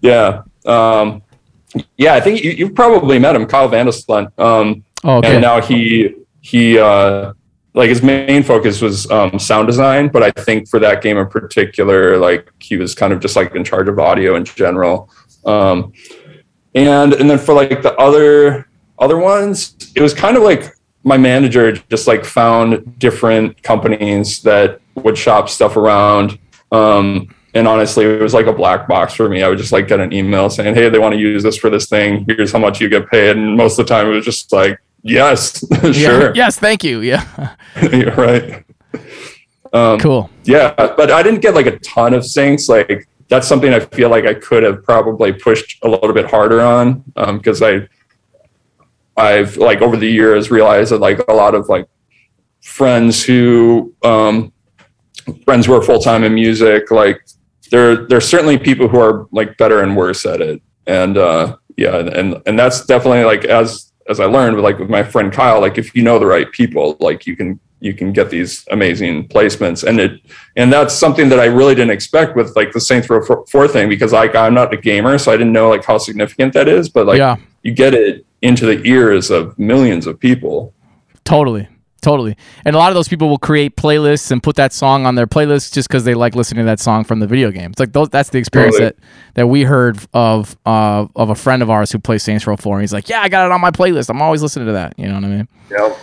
[0.00, 0.42] yeah.
[0.64, 1.22] Um,
[1.96, 4.36] yeah, I think you, have probably met him, Kyle Vandesland.
[4.38, 5.34] Um, oh, okay.
[5.34, 7.32] And now he he uh,
[7.74, 11.26] like his main focus was um, sound design, but I think for that game in
[11.26, 15.10] particular, like he was kind of just like in charge of audio in general.
[15.44, 15.92] Um,
[16.74, 21.16] and and then for like the other other ones, it was kind of like my
[21.16, 26.38] manager just like found different companies that would shop stuff around.
[26.72, 29.42] Um, and honestly it was like a black box for me.
[29.42, 31.70] I would just like get an email saying hey they want to use this for
[31.70, 32.24] this thing.
[32.28, 33.36] Here's how much you get paid.
[33.36, 36.26] And most of the time it was just like yes sure.
[36.26, 36.32] Yeah.
[36.34, 37.00] yes thank you.
[37.82, 38.20] Yeah.
[38.20, 38.64] Right.
[39.72, 40.30] Um, cool.
[40.44, 42.68] yeah but i didn't get like a ton of syncs.
[42.68, 46.60] Like that's something i feel like i could have probably pushed a little bit harder
[46.60, 47.02] on
[47.36, 47.88] because um,
[49.16, 51.86] i i've like over the years realized that like a lot of like
[52.62, 54.52] friends who um
[55.44, 57.24] friends who are full-time in music like
[57.70, 60.62] there there's certainly people who are like better and worse at it.
[60.86, 64.88] And uh yeah and and that's definitely like as as i learned with like with
[64.88, 68.12] my friend kyle like if you know the right people like you can you can
[68.12, 69.84] get these amazing placements.
[69.84, 70.20] And it
[70.56, 73.88] and that's something that i really didn't expect with like the saints row 4 thing
[73.88, 76.88] because like i'm not a gamer so i didn't know like how significant that is.
[76.88, 77.36] But like yeah.
[77.62, 80.72] you get it into the ears of millions of people.
[81.24, 81.68] Totally
[82.04, 82.36] Totally.
[82.66, 85.26] And a lot of those people will create playlists and put that song on their
[85.26, 87.70] playlist just because they like listening to that song from the video game.
[87.70, 88.90] It's like those, that's the experience totally.
[88.90, 92.58] that, that we heard of uh, of a friend of ours who plays Saints Row
[92.58, 92.76] 4.
[92.76, 94.10] And he's like, yeah, I got it on my playlist.
[94.10, 94.98] I'm always listening to that.
[94.98, 95.48] You know what I mean?
[95.70, 95.96] Yeah.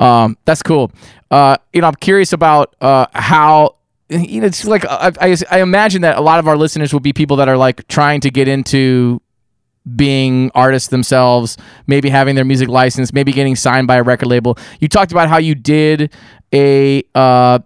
[0.00, 0.90] Um, that's cool.
[1.30, 3.76] Uh, you know, I'm curious about uh, how
[4.08, 7.00] you know, it's like I, I, I, imagine that a lot of our listeners will
[7.00, 9.20] be people that are like trying to get into
[9.96, 14.58] being artists themselves, maybe having their music licensed, maybe getting signed by a record label.
[14.80, 16.12] You talked about how you did
[16.52, 17.60] a uh,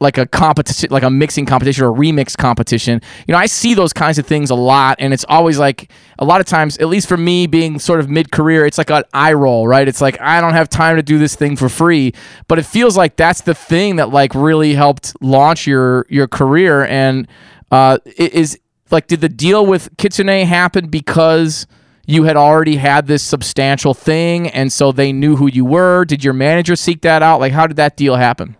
[0.00, 3.00] like a competition, like a mixing competition or a remix competition.
[3.28, 6.24] You know, I see those kinds of things a lot, and it's always like a
[6.24, 9.34] lot of times, at least for me, being sort of mid-career, it's like an eye
[9.34, 9.86] roll, right?
[9.86, 12.14] It's like I don't have time to do this thing for free,
[12.48, 16.86] but it feels like that's the thing that like really helped launch your your career
[16.86, 17.28] and
[17.70, 18.58] uh, is
[18.92, 21.66] like did the deal with Kitsune happen because
[22.06, 26.04] you had already had this substantial thing and so they knew who you were?
[26.04, 27.40] Did your manager seek that out?
[27.40, 28.56] Like how did that deal happen?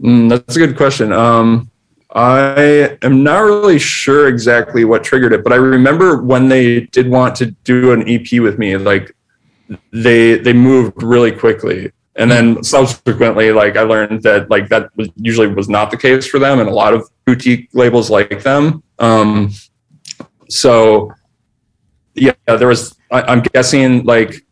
[0.00, 1.12] Mm, that's a good question.
[1.12, 1.70] Um,
[2.14, 7.08] I am not really sure exactly what triggered it, but I remember when they did
[7.08, 9.14] want to do an EP with me, like
[9.92, 11.92] they they moved really quickly.
[12.16, 16.26] And then subsequently, like I learned that like that was usually was not the case
[16.26, 18.82] for them, and a lot of boutique labels like them.
[18.98, 19.52] Um,
[20.48, 21.12] so
[22.14, 22.96] yeah, there was.
[23.10, 24.46] I, am guessing like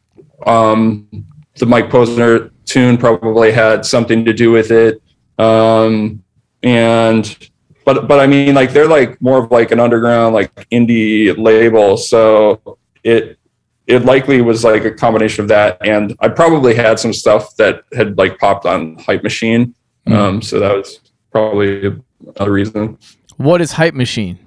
[0.47, 1.09] um,
[1.57, 5.03] the Mike Posner tune probably had something to do with it.
[5.39, 6.23] Um,
[6.63, 7.25] and
[7.87, 11.97] but but I mean like they're like more of like an underground like indie label,
[11.97, 13.39] so it
[13.87, 17.85] it likely was like a combination of that and I probably had some stuff that
[17.95, 19.75] had like popped on Hype Machine.
[20.09, 20.15] Mm.
[20.17, 21.97] Um, so that was probably
[22.35, 22.99] another reason.
[23.37, 24.39] What is Hype Machine?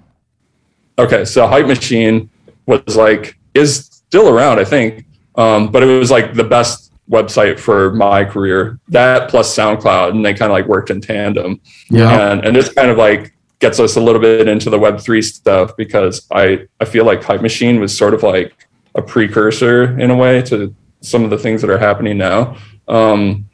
[0.97, 2.29] Okay, so Hype Machine
[2.65, 5.05] was like is still around, I think.
[5.35, 8.79] Um, but it was like the best website for my career.
[8.89, 11.61] That plus SoundCloud, and they kind of like worked in tandem.
[11.89, 12.31] Yeah.
[12.31, 15.21] And and this kind of like gets us a little bit into the Web three
[15.21, 20.09] stuff because I I feel like Hype Machine was sort of like a precursor in
[20.11, 22.57] a way to some of the things that are happening now.
[22.87, 23.49] Um,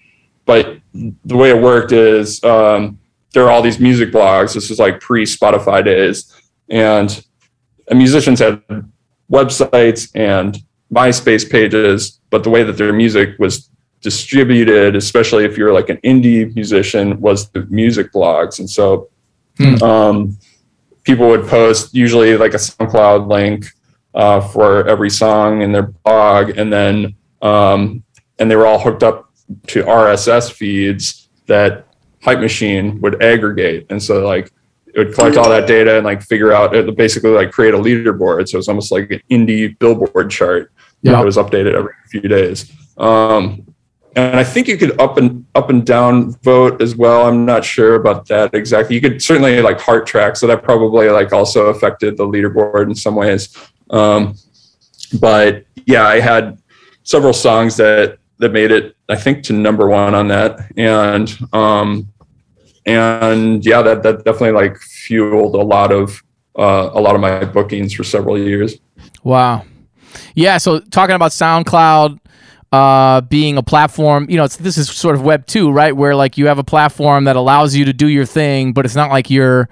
[0.46, 3.00] but the way it worked is um,
[3.36, 4.54] there are all these music blogs.
[4.54, 6.34] This is like pre Spotify days,
[6.70, 7.24] and
[7.92, 8.64] musicians had
[9.30, 10.58] websites and
[10.92, 13.70] MySpace pages, but the way that their music was
[14.02, 18.60] distributed, especially if you're like an indie musician, was the music blogs.
[18.60, 19.10] And so
[19.58, 19.84] hmm.
[19.84, 20.38] um,
[21.04, 23.66] people would post usually like a SoundCloud link
[24.14, 28.02] uh, for every song in their blog, and then um,
[28.40, 29.30] and they were all hooked up
[29.68, 31.85] to RSS feeds that
[32.26, 33.86] Hype Machine would aggregate.
[33.92, 34.52] And so like
[34.88, 37.78] it would collect all that data and like figure out it basically like create a
[37.78, 38.50] leaderboard.
[38.50, 40.72] So it's almost like an indie billboard chart
[41.04, 41.12] yeah.
[41.12, 42.72] that was updated every few days.
[42.98, 43.68] Um,
[44.16, 47.28] and I think you could up and up and down vote as well.
[47.28, 48.96] I'm not sure about that exactly.
[48.96, 52.96] You could certainly like heart track, so that probably like also affected the leaderboard in
[52.96, 53.56] some ways.
[53.90, 54.36] Um,
[55.20, 56.58] but yeah, I had
[57.04, 62.08] several songs that that made it, I think, to number one on that, and um,
[62.86, 66.24] and yeah, that that definitely like fueled a lot of
[66.58, 68.76] uh, a lot of my bookings for several years.
[69.24, 69.66] Wow.
[70.36, 70.58] Yeah.
[70.58, 72.20] So talking about SoundCloud
[72.72, 75.96] uh, being a platform, you know, this is sort of Web two, right?
[75.96, 78.96] Where like you have a platform that allows you to do your thing, but it's
[78.96, 79.70] not like you're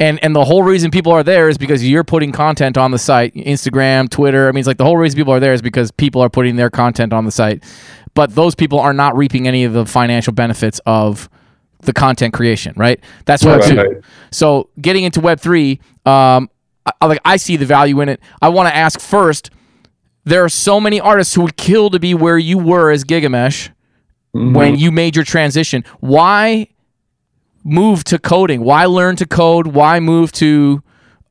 [0.00, 2.98] and and the whole reason people are there is because you're putting content on the
[2.98, 5.92] site instagram twitter i mean it's like the whole reason people are there is because
[5.92, 7.62] people are putting their content on the site
[8.14, 11.28] but those people are not reaping any of the financial benefits of
[11.82, 13.00] the content creation, right?
[13.24, 13.76] That's Web two.
[13.76, 13.96] Right.
[14.30, 16.50] So getting into Web three, um,
[16.86, 18.20] I, like I see the value in it.
[18.40, 19.50] I want to ask first.
[20.24, 23.70] There are so many artists who would kill to be where you were as Gigamesh
[24.34, 24.52] mm-hmm.
[24.52, 25.82] when you made your transition.
[26.00, 26.68] Why
[27.64, 28.60] move to coding?
[28.62, 29.68] Why learn to code?
[29.68, 30.82] Why move to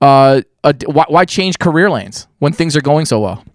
[0.01, 3.45] uh, a, why, why change career lanes when things are going so well?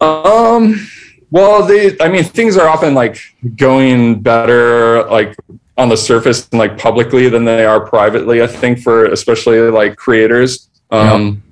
[0.00, 0.88] Um
[1.30, 3.18] well, they, I mean, things are often like
[3.56, 5.36] going better, like
[5.76, 8.42] on the surface and like publicly than they are privately.
[8.42, 11.42] I think for especially like creators, um,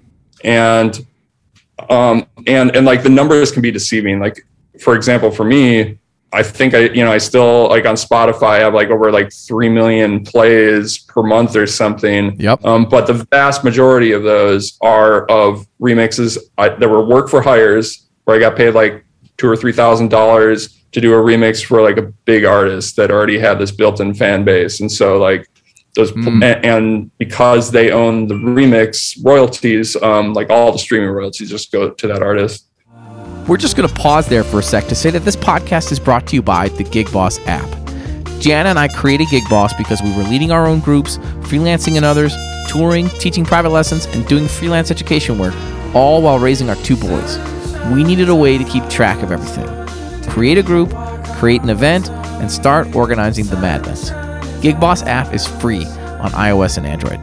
[0.45, 0.83] yeah.
[0.83, 1.07] and
[1.89, 4.19] um, and and like the numbers can be deceiving.
[4.21, 4.47] Like
[4.81, 5.99] for example, for me,
[6.33, 9.33] I think I, you know, I still like on Spotify I have like over like
[9.33, 12.39] three million plays per month or something.
[12.39, 12.65] Yep.
[12.65, 17.41] Um, but the vast majority of those are of remixes I, that were work for
[17.41, 19.05] hires where I got paid like
[19.39, 23.11] two or three thousand dollars to do a remix for like a big artist that
[23.11, 24.81] already had this built-in fan base.
[24.81, 25.49] And so like
[25.95, 26.45] those mm.
[26.45, 31.73] and, and, because they own the remix royalties um, like all the streaming royalties just
[31.73, 32.67] go to that artist.
[33.47, 35.99] We're just going to pause there for a sec to say that this podcast is
[35.99, 37.69] brought to you by the gig boss app.
[38.41, 42.05] Jana and I created Gig Boss because we were leading our own groups, freelancing in
[42.05, 42.37] others,
[42.69, 45.55] touring, teaching private lessons, and doing freelance education work,
[45.93, 47.37] all while raising our two boys
[47.93, 49.67] we needed a way to keep track of everything.
[50.31, 50.95] Create a group,
[51.37, 54.11] create an event, and start organizing the madness.
[54.61, 57.21] GigBoss app is free on iOS and Android.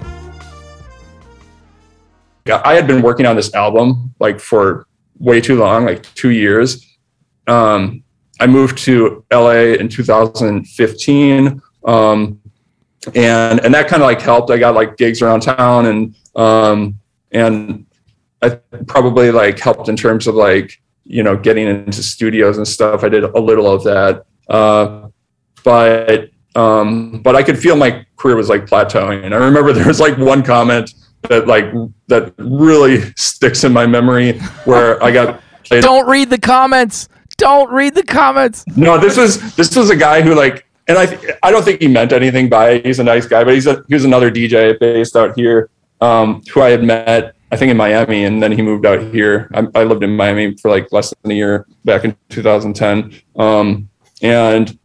[2.48, 4.88] I had been working on this album like for
[5.20, 6.86] way too long, like two years.
[7.48, 8.04] Um,
[8.40, 11.62] I moved to LA in 2015.
[11.86, 12.42] Um,
[13.14, 14.50] and and that kind of like helped.
[14.50, 17.00] I got like gigs around town and um,
[17.32, 17.85] and
[18.46, 18.56] I
[18.88, 23.04] probably like helped in terms of like you know getting into studios and stuff.
[23.04, 25.08] I did a little of that, uh,
[25.64, 29.26] but um, but I could feel my career was like plateauing.
[29.26, 30.94] And I remember there was like one comment
[31.30, 31.66] that like
[32.08, 35.42] that really sticks in my memory where I got.
[35.64, 35.82] Played.
[35.82, 37.10] Don't read the comments.
[37.38, 38.64] Don't read the comments.
[38.76, 41.88] No, this was this was a guy who like and I I don't think he
[41.88, 42.86] meant anything by it.
[42.86, 45.70] He's a nice guy, but he's a, he was another DJ based out here
[46.02, 49.50] um, who I had met I think in Miami, and then he moved out here.
[49.54, 53.90] I, I, lived in Miami for like less than a year back in 2010, um,
[54.22, 54.78] and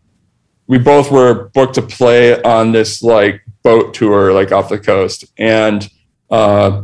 [0.68, 5.24] we both were booked to play on this like boat tour, like off the coast,
[5.37, 5.90] and
[6.30, 6.83] uh,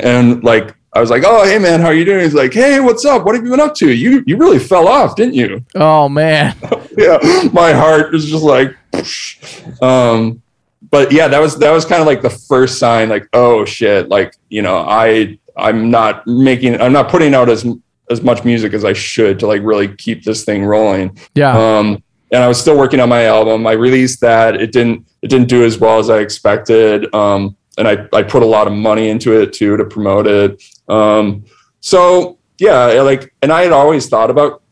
[0.00, 2.80] and like I was like, "Oh, hey man, how are you doing?" He's like, "Hey,
[2.80, 3.24] what's up?
[3.24, 3.92] What have you been up to?
[3.92, 6.56] You you really fell off, didn't you?" Oh man,
[6.98, 8.74] yeah, my heart was just like,
[9.82, 10.42] um,
[10.90, 14.08] but yeah, that was that was kind of like the first sign, like, oh shit,
[14.08, 17.66] like you know, I I'm not making, I'm not putting out as
[18.10, 21.16] as much music as I should to like really keep this thing rolling.
[21.34, 21.56] Yeah.
[21.56, 23.66] Um, and I was still working on my album.
[23.66, 24.56] I released that.
[24.56, 27.12] It didn't it didn't do as well as I expected.
[27.14, 30.62] Um, and I I put a lot of money into it too to promote it.
[30.88, 31.44] Um,
[31.80, 34.62] so yeah, like, and I had always thought about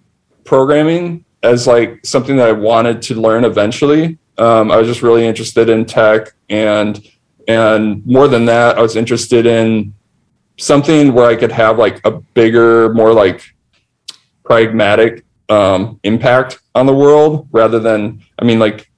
[0.44, 4.18] programming as like something that I wanted to learn eventually.
[4.38, 7.04] Um, I was just really interested in tech, and
[7.46, 9.94] and more than that, I was interested in
[10.58, 13.42] something where I could have like a bigger, more like
[14.44, 18.90] pragmatic um, impact on the world, rather than I mean, like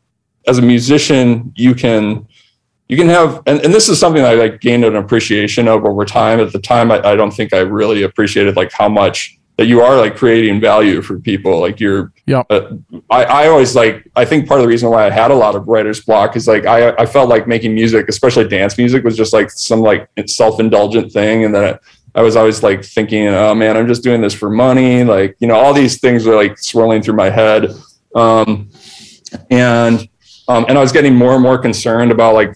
[0.46, 2.26] as a musician, you can
[2.88, 6.04] you can have and, and this is something I like gained an appreciation of over
[6.04, 6.40] time.
[6.40, 9.82] At the time, I, I don't think I really appreciated like how much that you
[9.82, 11.60] are like creating value for people.
[11.60, 12.44] Like you're, yeah.
[12.48, 12.76] Uh,
[13.10, 15.54] I, I always like, I think part of the reason why I had a lot
[15.54, 19.18] of writer's block is like, I, I felt like making music, especially dance music was
[19.18, 21.44] just like some like self-indulgent thing.
[21.44, 21.78] And then
[22.14, 25.04] I was always like thinking, oh man, I'm just doing this for money.
[25.04, 27.70] Like, you know, all these things are like swirling through my head.
[28.14, 28.70] Um,
[29.50, 30.08] and,
[30.48, 32.54] um, and I was getting more and more concerned about like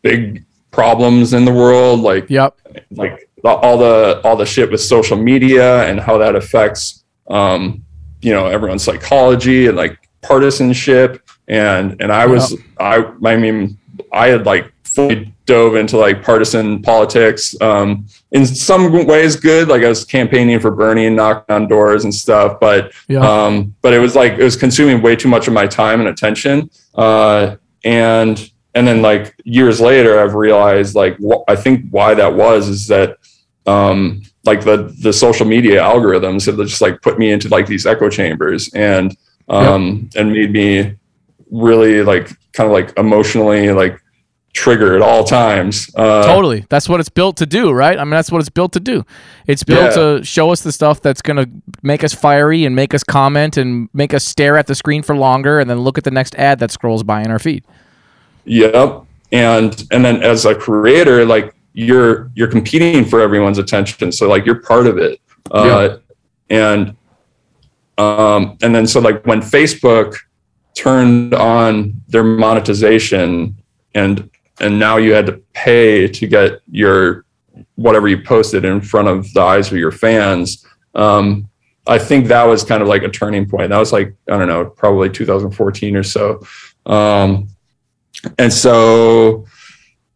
[0.00, 2.00] big problems in the world.
[2.00, 2.58] Like, yep.
[2.90, 7.84] like all the all the shit with social media and how that affects um,
[8.20, 11.22] you know everyone's psychology and like partisanship.
[11.48, 13.78] And and I was I I mean
[14.12, 19.68] I had like fully dove into like partisan politics um, in some ways good.
[19.68, 23.20] Like I was campaigning for Bernie and knocking on doors and stuff but yeah.
[23.20, 26.08] um, but it was like it was consuming way too much of my time and
[26.08, 26.68] attention.
[26.94, 32.34] Uh, and and then like years later I've realized like wh- I think why that
[32.34, 33.16] was is that
[33.66, 37.86] um, like the the social media algorithms have just like put me into like these
[37.86, 39.16] echo chambers and
[39.48, 40.20] um, yep.
[40.20, 40.94] and made me
[41.50, 44.00] really like kind of like emotionally like
[44.52, 45.90] trigger at all times.
[45.94, 46.64] Uh, totally.
[46.68, 47.98] That's what it's built to do, right?
[47.98, 49.04] I mean, that's what it's built to do.
[49.46, 50.16] It's built yeah.
[50.18, 51.48] to show us the stuff that's going to
[51.82, 55.14] make us fiery and make us comment and make us stare at the screen for
[55.14, 57.64] longer and then look at the next ad that scrolls by in our feed.
[58.46, 59.04] Yep.
[59.32, 64.10] And and then as a creator, like you're you're competing for everyone's attention.
[64.10, 65.20] So like you're part of it.
[65.50, 65.98] Uh,
[66.50, 66.96] and
[67.98, 70.16] um, and then so like when facebook
[70.74, 73.56] turned on their monetization
[73.94, 74.30] and
[74.60, 77.24] and now you had to pay to get your
[77.76, 81.48] whatever you posted in front of the eyes of your fans um,
[81.86, 83.70] i think that was kind of like a turning point.
[83.70, 86.46] That was like i don't know probably 2014 or so.
[86.84, 87.48] Um,
[88.38, 89.46] and so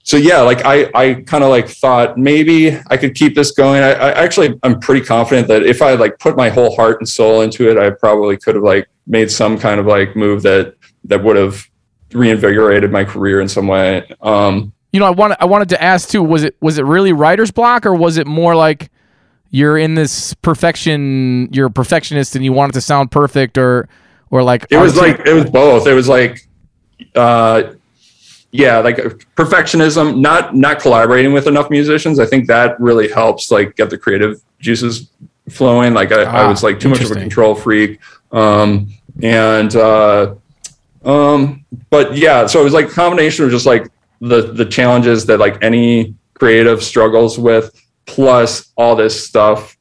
[0.02, 3.82] so yeah, like I, I kind of like thought maybe I could keep this going.
[3.82, 7.08] I, I, actually, I'm pretty confident that if I like put my whole heart and
[7.08, 10.74] soul into it, I probably could have like made some kind of like move that
[11.04, 11.64] that would have
[12.12, 14.04] reinvigorated my career in some way.
[14.20, 16.22] Um, you know, I wanted I wanted to ask too.
[16.22, 18.90] Was it was it really writer's block or was it more like
[19.50, 21.48] you're in this perfection?
[21.52, 23.88] You're a perfectionist and you want it to sound perfect, or
[24.30, 25.86] or like it was like it was both.
[25.86, 26.40] It was like.
[27.14, 27.74] Uh,
[28.52, 28.96] yeah like
[29.36, 32.18] perfectionism not not collaborating with enough musicians.
[32.18, 35.10] I think that really helps like get the creative juices
[35.48, 35.94] flowing.
[35.94, 38.00] Like i, ah, I was like too much of a control freak.
[38.32, 40.34] Um and uh
[41.04, 45.26] um but yeah so it was like a combination of just like the the challenges
[45.26, 47.70] that like any creative struggles with
[48.06, 49.76] plus all this stuff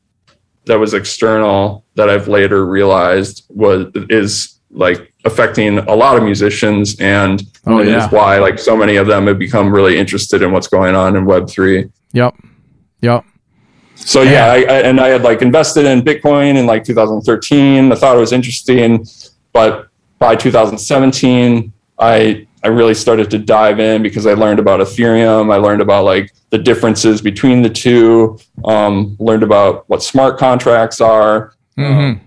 [0.66, 6.98] that was external that i've later realized was is like affecting a lot of musicians
[7.00, 8.06] and oh, yeah.
[8.06, 11.16] is why like so many of them have become really interested in what's going on
[11.16, 12.36] in web 3 yep.
[13.02, 13.26] Yep.
[13.96, 14.46] So yeah, yeah.
[14.46, 18.20] I, I, and i had like invested in bitcoin in like 2013 i thought it
[18.20, 19.06] was interesting
[19.52, 19.90] but
[20.20, 25.52] by 2017 i i really started to dive in because i learned about ethereum.
[25.52, 31.00] I learned about like the differences between the two um, learned about what smart contracts
[31.00, 31.54] are.
[31.78, 32.24] Mm-hmm.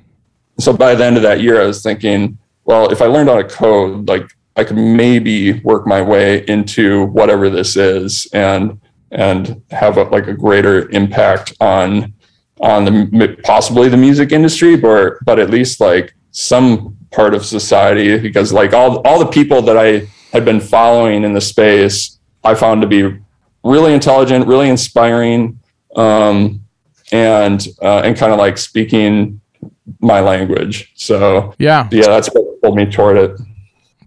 [0.59, 3.36] So by the end of that year, I was thinking, well, if I learned how
[3.36, 9.62] to code, like I could maybe work my way into whatever this is and and
[9.70, 12.14] have a, like a greater impact on
[12.60, 18.18] on the possibly the music industry, but but at least like some part of society
[18.18, 22.54] because like all all the people that I had been following in the space, I
[22.54, 23.18] found to be
[23.64, 25.60] really intelligent, really inspiring,
[25.96, 26.62] um,
[27.10, 29.40] and uh, and kind of like speaking
[30.00, 30.92] my language.
[30.94, 33.40] So yeah, yeah, that's what pulled me toward it.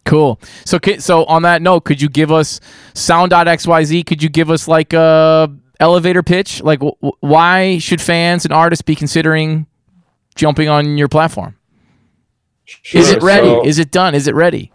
[0.05, 0.39] Cool.
[0.65, 2.59] So, so on that note, could you give us
[2.93, 4.05] sound.xyz?
[4.05, 6.61] Could you give us like a elevator pitch?
[6.61, 9.65] Like, w- why should fans and artists be considering
[10.35, 11.57] jumping on your platform?
[12.65, 13.01] Sure.
[13.01, 13.47] Is it ready?
[13.47, 14.15] So, Is it done?
[14.15, 14.71] Is it ready?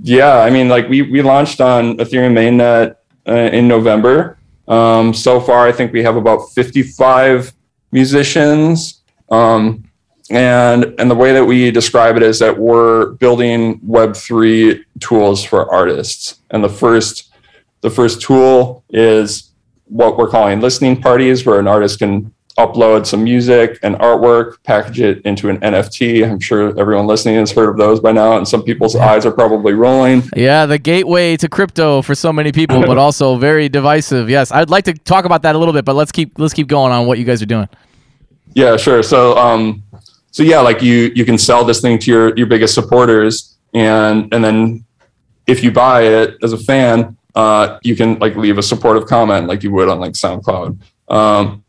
[0.00, 2.96] Yeah, I mean, like we we launched on Ethereum mainnet
[3.26, 4.38] uh, in November.
[4.66, 7.52] Um, so far, I think we have about 55
[7.92, 9.02] musicians.
[9.30, 9.84] Um,
[10.30, 15.70] and and the way that we describe it is that we're building Web3 tools for
[15.72, 16.40] artists.
[16.50, 17.30] And the first
[17.82, 19.50] the first tool is
[19.86, 25.00] what we're calling listening parties, where an artist can upload some music and artwork, package
[25.00, 26.28] it into an NFT.
[26.28, 29.32] I'm sure everyone listening has heard of those by now, and some people's eyes are
[29.32, 30.22] probably rolling.
[30.36, 34.30] Yeah, the gateway to crypto for so many people, but also very divisive.
[34.30, 36.68] Yes, I'd like to talk about that a little bit, but let's keep let's keep
[36.68, 37.68] going on what you guys are doing.
[38.54, 39.02] Yeah, sure.
[39.02, 39.82] So, um,
[40.34, 44.34] so yeah, like you you can sell this thing to your your biggest supporters, and
[44.34, 44.84] and then
[45.46, 49.46] if you buy it as a fan, uh, you can like leave a supportive comment
[49.46, 50.76] like you would on like SoundCloud.
[51.06, 51.62] Um,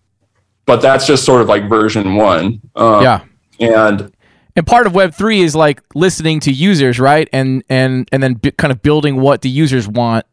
[0.66, 2.60] but that's just sort of like version one.
[2.76, 3.24] Um, yeah.
[3.60, 4.12] And
[4.56, 7.30] and part of Web three is like listening to users, right?
[7.32, 10.26] And and and then b- kind of building what the users want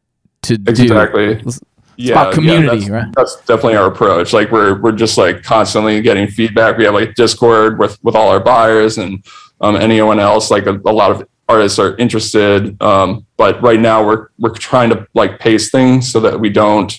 [0.45, 1.27] to exactly.
[1.27, 1.33] do.
[1.33, 1.69] Exactly.
[1.99, 3.15] It's yeah, about community, yeah, that's, right?
[3.15, 4.33] That's definitely our approach.
[4.33, 6.77] Like we're we're just like constantly getting feedback.
[6.79, 9.25] We have like Discord with with all our buyers and
[9.61, 10.51] um, anyone else.
[10.51, 14.91] Like a, a lot of artists are interested, um, but right now we're we're trying
[14.91, 16.99] to like pace things so that we don't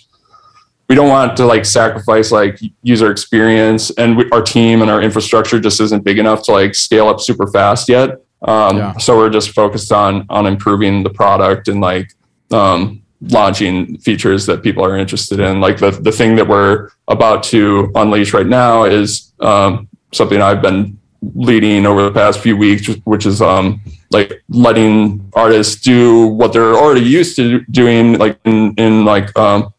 [0.89, 5.01] we don't want to like sacrifice like user experience and we, our team and our
[5.01, 8.97] infrastructure just isn't big enough to like scale up super fast yet um, yeah.
[8.97, 12.13] so we're just focused on on improving the product and like
[12.51, 17.43] um, launching features that people are interested in like the, the thing that we're about
[17.43, 20.97] to unleash right now is um, something i've been
[21.35, 26.75] leading over the past few weeks which is um, like letting artists do what they're
[26.75, 29.73] already used to doing like in, in like um,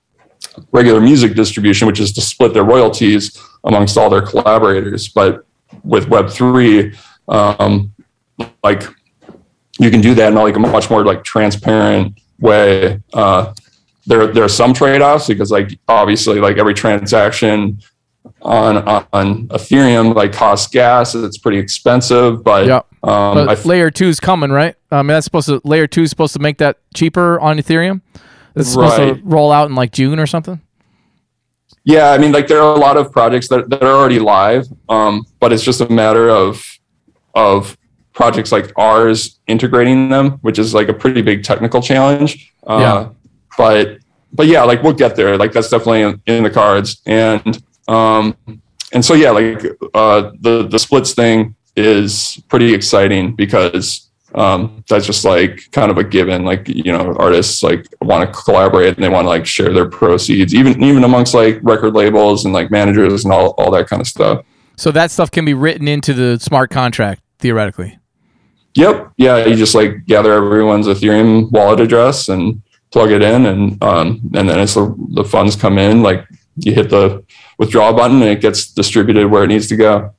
[0.72, 5.08] regular music distribution, which is to split their royalties amongst all their collaborators.
[5.08, 5.46] But
[5.82, 6.96] with Web3,
[7.28, 7.92] um,
[8.62, 8.82] like
[9.78, 13.00] you can do that in like a much more like transparent way.
[13.12, 13.54] Uh,
[14.06, 17.80] there, there are some trade-offs because like obviously like every transaction
[18.42, 18.76] on
[19.12, 21.14] on Ethereum like costs gas.
[21.14, 22.80] It's pretty expensive, but yeah.
[23.02, 24.76] Um, but layer two is coming, right?
[24.90, 28.00] I mean, that's supposed to layer two is supposed to make that cheaper on Ethereum.
[28.54, 29.14] It's supposed right.
[29.16, 30.60] to roll out in like June or something.
[31.84, 34.66] Yeah, I mean, like there are a lot of projects that, that are already live,
[34.88, 36.64] um, but it's just a matter of
[37.34, 37.76] of
[38.14, 42.52] projects like ours integrating them, which is like a pretty big technical challenge.
[42.66, 43.08] Uh, yeah.
[43.58, 43.98] But
[44.32, 45.36] but yeah, like we'll get there.
[45.36, 48.36] Like that's definitely in, in the cards, and um,
[48.92, 55.06] and so yeah, like uh, the the splits thing is pretty exciting because um, that's
[55.06, 59.04] just like kind of a given like you know artists like want to collaborate and
[59.04, 62.70] they want to like share their proceeds even even amongst like record labels and like
[62.70, 64.44] managers and all, all that kind of stuff
[64.76, 67.96] so that stuff can be written into the smart contract theoretically
[68.74, 73.82] yep yeah you just like gather everyone's ethereum wallet address and plug it in and
[73.82, 77.24] um, and then as the, the funds come in like you hit the
[77.58, 80.12] withdraw button and it gets distributed where it needs to go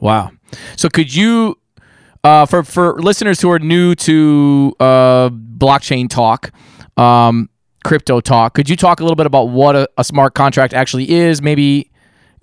[0.00, 0.30] wow
[0.76, 1.56] so could you
[2.24, 6.50] uh, for for listeners who are new to uh, blockchain talk,
[6.96, 7.50] um,
[7.84, 11.10] crypto talk, could you talk a little bit about what a, a smart contract actually
[11.10, 11.42] is?
[11.42, 11.90] Maybe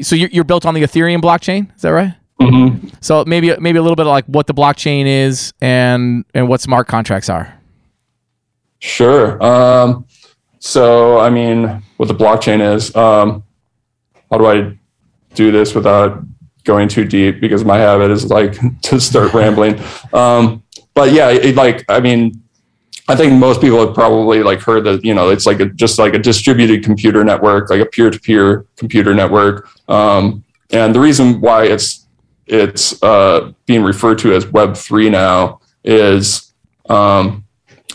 [0.01, 2.13] so you're, you're, built on the Ethereum blockchain, is that right?
[2.41, 2.87] Mm-hmm.
[3.01, 6.61] So maybe maybe a little bit of like what the blockchain is and and what
[6.61, 7.53] smart contracts are.
[8.79, 9.41] Sure.
[9.43, 10.05] Um,
[10.59, 12.95] so I mean, what the blockchain is.
[12.95, 13.43] Um,
[14.29, 14.77] how do I
[15.33, 16.23] do this without
[16.63, 19.79] going too deep because my habit is like to start rambling.
[20.13, 20.63] Um,
[20.93, 22.41] but yeah, it, like I mean,
[23.07, 25.99] I think most people have probably like heard that you know it's like a, just
[25.99, 29.69] like a distributed computer network, like a peer-to-peer computer network.
[29.89, 32.00] Um, and the reason why it's
[32.51, 36.53] it's uh, being referred to as Web three now is
[36.89, 37.45] um,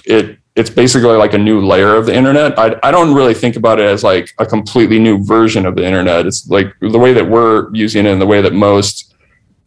[0.05, 2.59] it it's basically like a new layer of the internet.
[2.59, 5.85] I, I don't really think about it as like a completely new version of the
[5.85, 6.25] internet.
[6.25, 9.15] It's like the way that we're using it and the way that most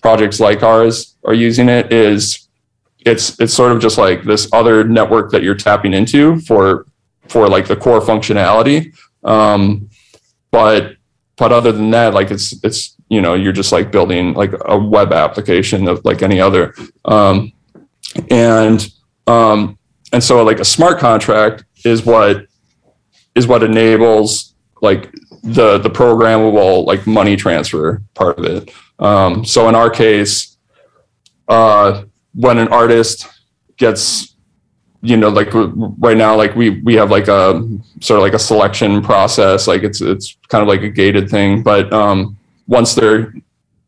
[0.01, 2.47] projects like ours are using it is
[3.05, 6.87] it's it's sort of just like this other network that you're tapping into for
[7.27, 8.91] for like the core functionality.
[9.23, 9.91] Um,
[10.49, 10.95] but
[11.37, 14.77] but other than that, like it's it's you know you're just like building like a
[14.77, 16.73] web application of like any other.
[17.05, 17.51] Um,
[18.29, 18.87] and
[19.27, 19.77] um,
[20.13, 22.45] and so like a smart contract is what
[23.35, 25.11] is what enables like
[25.43, 28.71] the the programmable like money transfer part of it.
[28.99, 30.57] Um, so in our case
[31.47, 32.03] uh,
[32.33, 33.27] when an artist
[33.77, 34.35] gets
[35.01, 37.53] you know like right now like we we have like a
[38.01, 41.63] sort of like a selection process like it's it's kind of like a gated thing
[41.63, 42.37] but um
[42.69, 43.33] once they're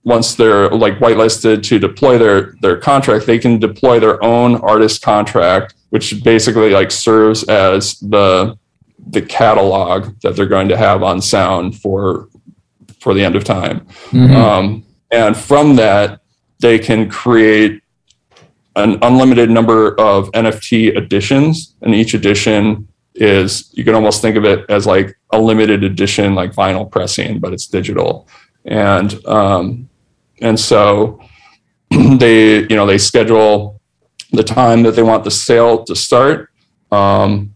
[0.04, 5.02] once they're like whitelisted to deploy their their contract they can deploy their own artist
[5.02, 8.58] contract which basically like serves as the
[9.12, 12.28] the catalog that they're going to have on sound for
[13.00, 13.80] for the end of time
[14.10, 14.36] mm-hmm.
[14.36, 16.22] um, and from that
[16.60, 17.82] they can create
[18.76, 24.46] an unlimited number of NFT editions, and each edition is you can almost think of
[24.46, 28.28] it as like a limited edition, like vinyl pressing, but it's digital.
[28.66, 29.90] And um,
[30.42, 31.20] and so
[31.90, 33.82] they you know they schedule
[34.32, 36.50] the time that they want the sale to start.
[36.92, 37.56] Um,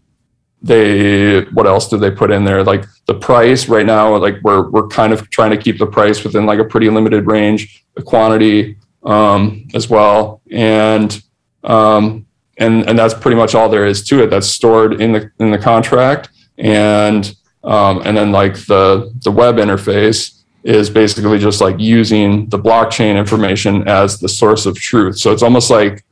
[0.62, 2.64] they what else do they put in there?
[2.64, 6.24] Like the price right now, like we're we're kind of trying to keep the price
[6.24, 11.22] within like a pretty limited range, the quantity um, as well, and
[11.64, 12.26] um,
[12.58, 14.30] and and that's pretty much all there is to it.
[14.30, 19.56] That's stored in the in the contract, and um, and then like the the web
[19.56, 20.35] interface
[20.66, 25.16] is basically just like using the blockchain information as the source of truth.
[25.16, 26.04] So it's almost like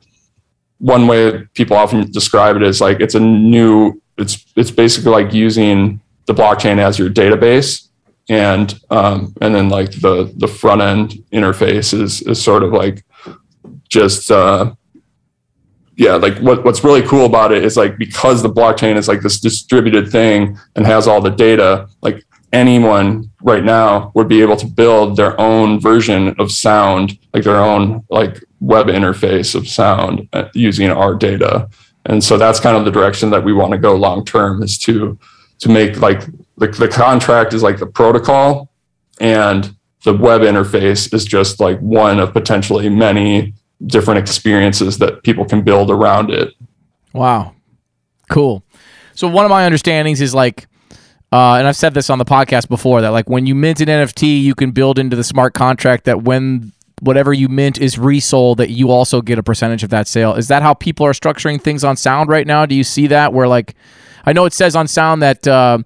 [0.77, 5.33] one way people often describe it is like it's a new it's it's basically like
[5.33, 7.89] using the blockchain as your database
[8.29, 13.03] and um, and then like the the front end interface is is sort of like
[13.89, 14.73] just uh,
[15.97, 19.21] yeah like what, what's really cool about it is like because the blockchain is like
[19.21, 22.23] this distributed thing and has all the data like
[22.55, 27.61] anyone right now would be able to build their own version of sound like their
[27.61, 31.69] own like web interface of sound uh, using our data
[32.05, 34.77] and so that's kind of the direction that we want to go long term is
[34.77, 35.17] to
[35.59, 36.21] to make like
[36.57, 38.71] the, the contract is like the protocol
[39.19, 43.53] and the web interface is just like one of potentially many
[43.87, 46.53] different experiences that people can build around it.
[47.13, 47.53] Wow.
[48.29, 48.63] Cool.
[49.15, 50.67] So one of my understandings is like
[51.35, 53.89] uh, and I've said this on the podcast before that like when you mint an
[53.89, 56.71] NFT, you can build into the smart contract that when
[57.01, 60.33] whatever you mint is resold, that you also get a percentage of that sale.
[60.35, 62.65] Is that how people are structuring things on Sound right now?
[62.65, 63.75] Do you see that where like
[64.25, 65.79] I know it says on Sound that uh,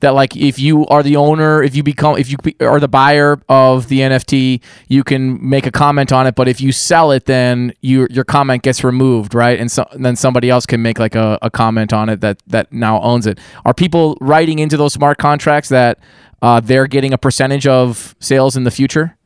[0.00, 3.40] that like if you are the owner, if you become if you are the buyer
[3.48, 6.34] of the NFT, you can make a comment on it.
[6.34, 9.58] But if you sell it, then you, your comment gets removed, right?
[9.58, 12.72] And, so, then somebody else can make like a, a, comment on it that that
[12.72, 13.38] now owns it.
[13.64, 15.98] Are people writing into those smart contracts that
[16.42, 19.16] uh, they're getting a percentage of sales in the future?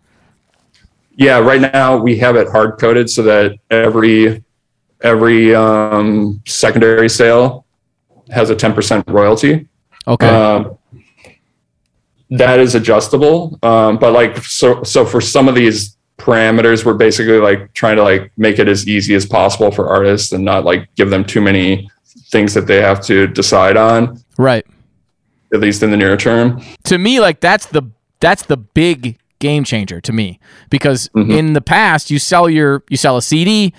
[1.16, 4.44] Yeah, right now we have it hard coded so that every
[5.00, 7.64] every um, secondary sale
[8.30, 9.68] has a 10% royalty.
[10.06, 10.28] Okay.
[10.28, 10.78] Um,
[12.30, 13.58] that is adjustable.
[13.62, 18.02] Um, but like, so, so for some of these parameters, we're basically like trying to
[18.02, 21.40] like make it as easy as possible for artists and not like give them too
[21.40, 21.88] many
[22.30, 24.22] things that they have to decide on.
[24.36, 24.66] Right.
[25.52, 26.62] At least in the near term.
[26.84, 27.82] To me, like that's the,
[28.20, 31.30] that's the big game changer to me because mm-hmm.
[31.30, 33.72] in the past you sell your, you sell a CD,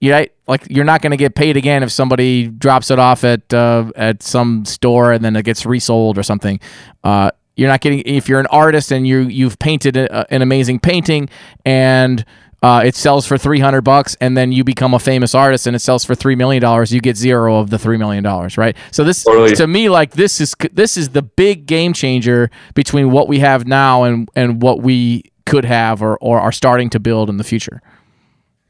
[0.00, 0.32] you right?
[0.52, 3.90] Like you're not going to get paid again if somebody drops it off at uh,
[3.96, 6.60] at some store and then it gets resold or something.
[7.02, 10.78] Uh, you're not getting if you're an artist and you you've painted a, an amazing
[10.78, 11.30] painting
[11.64, 12.26] and
[12.62, 15.78] uh, it sells for 300 bucks and then you become a famous artist and it
[15.78, 19.04] sells for 3 million dollars you get zero of the 3 million dollars right so
[19.04, 19.56] this totally.
[19.56, 23.66] to me like this is this is the big game changer between what we have
[23.66, 27.44] now and and what we could have or or are starting to build in the
[27.44, 27.82] future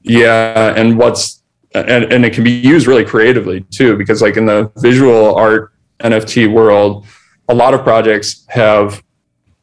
[0.03, 1.42] yeah, and what's
[1.75, 5.73] and, and it can be used really creatively too, because like in the visual art
[6.01, 7.07] NFT world,
[7.49, 9.03] a lot of projects have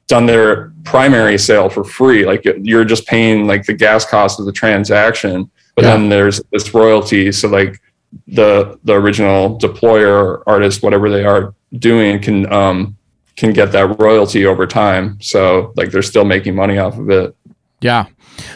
[0.08, 2.26] done their primary sale for free.
[2.26, 5.92] Like you're just paying like the gas cost of the transaction, but yeah.
[5.92, 7.32] then there's this royalty.
[7.32, 7.80] So like
[8.28, 12.98] the the original deployer artist, whatever they are doing, can um
[13.38, 15.22] can get that royalty over time.
[15.22, 17.36] So like they're still making money off of it.
[17.82, 18.06] Yeah.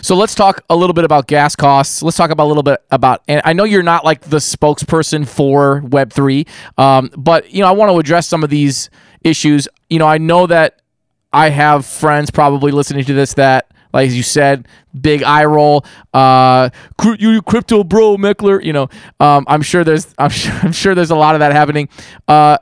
[0.01, 2.01] So let's talk a little bit about gas costs.
[2.01, 5.27] Let's talk about a little bit about, and I know you're not like the spokesperson
[5.27, 6.47] for Web3,
[6.77, 8.89] um, but you know I want to address some of these
[9.23, 9.67] issues.
[9.89, 10.81] You know I know that
[11.33, 14.67] I have friends probably listening to this that, like you said,
[14.99, 15.83] big eye roll.
[16.13, 16.69] Uh,
[17.17, 18.63] you crypto bro, Meckler.
[18.63, 21.51] You know, um, I'm sure there's, I'm sure, I'm sure there's a lot of that
[21.51, 21.89] happening.
[22.27, 22.57] Uh,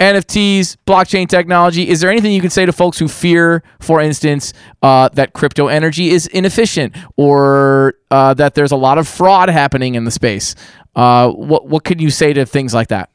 [0.00, 1.88] NFTs, blockchain technology.
[1.88, 5.68] Is there anything you can say to folks who fear, for instance, uh, that crypto
[5.68, 10.54] energy is inefficient or uh, that there's a lot of fraud happening in the space?
[10.96, 13.10] Uh, what what could you say to things like that?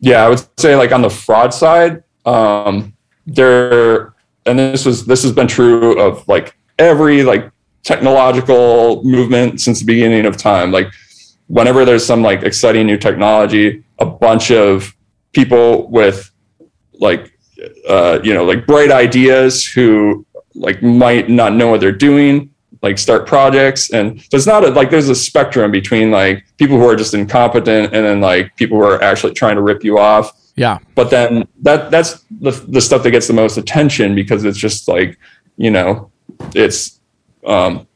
[0.00, 2.94] Yeah, I would say like on the fraud side, um,
[3.26, 4.14] there,
[4.46, 7.50] and this was this has been true of like every like
[7.82, 10.72] technological movement since the beginning of time.
[10.72, 10.88] Like
[11.48, 14.94] whenever there's some like exciting new technology, a bunch of
[15.40, 16.30] people with
[16.94, 17.22] like
[17.88, 22.50] uh, you know like bright ideas who like might not know what they're doing
[22.82, 23.90] like start projects.
[23.90, 27.14] And so it's not a, like there's a spectrum between like people who are just
[27.14, 30.32] incompetent and then like people who are actually trying to rip you off.
[30.54, 30.78] Yeah.
[30.94, 34.88] But then that that's the, the stuff that gets the most attention because it's just
[34.88, 35.18] like
[35.56, 36.10] you know
[36.54, 37.00] it's
[37.46, 37.86] um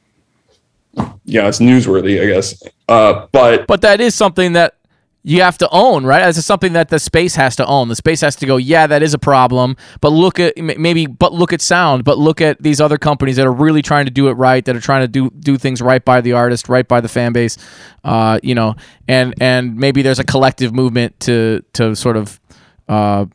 [1.24, 2.62] yeah it's newsworthy i guess.
[2.88, 4.76] Uh but but that is something that
[5.24, 6.26] you have to own, right?
[6.26, 7.88] This is something that the space has to own.
[7.88, 11.32] The space has to go, yeah, that is a problem, but look at maybe, but
[11.32, 14.28] look at sound, but look at these other companies that are really trying to do
[14.28, 17.00] it right, that are trying to do do things right by the artist, right by
[17.00, 17.56] the fan base,
[18.02, 18.74] uh, you know,
[19.06, 22.40] and and maybe there's a collective movement to to sort of
[22.88, 23.26] uh,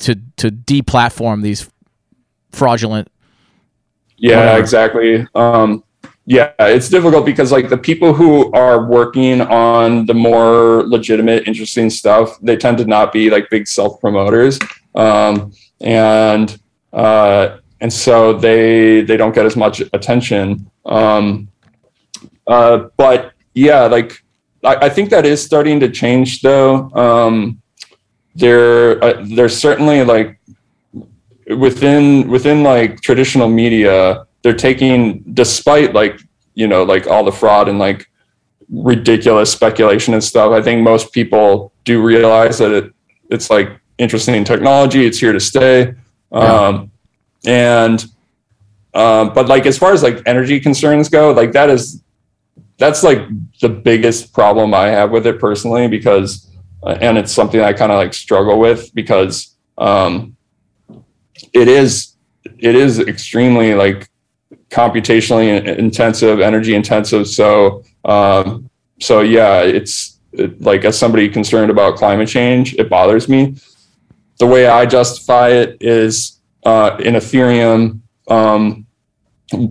[0.00, 1.68] to to deplatform these
[2.50, 3.08] fraudulent.
[4.16, 4.60] Yeah, whatever.
[4.60, 5.28] exactly.
[5.34, 5.84] Um,
[6.26, 11.90] yeah, it's difficult because like the people who are working on the more legitimate, interesting
[11.90, 14.58] stuff, they tend to not be like big self promoters,
[14.94, 15.52] um,
[15.82, 16.58] and
[16.94, 20.70] uh, and so they they don't get as much attention.
[20.86, 21.48] Um,
[22.46, 24.24] uh, but yeah, like
[24.64, 26.90] I, I, think that is starting to change though.
[26.92, 27.60] Um,
[28.34, 30.38] there uh, there's certainly like
[31.58, 36.20] within within like traditional media they're taking despite like
[36.54, 38.08] you know like all the fraud and like
[38.68, 42.92] ridiculous speculation and stuff i think most people do realize that it
[43.30, 45.94] it's like interesting technology it's here to stay
[46.30, 46.38] yeah.
[46.38, 46.90] um
[47.46, 48.06] and
[48.94, 52.02] um but like as far as like energy concerns go like that is
[52.78, 53.20] that's like
[53.60, 56.50] the biggest problem i have with it personally because
[56.82, 60.36] uh, and it's something i kind of like struggle with because um
[61.52, 62.16] it is
[62.58, 64.08] it is extremely like
[64.74, 67.28] computationally intensive, energy intensive.
[67.28, 68.68] So, um,
[69.00, 73.56] so yeah, it's it, like as somebody concerned about climate change, it bothers me.
[74.40, 78.00] The way I justify it is uh, in Ethereum.
[78.26, 78.86] Um,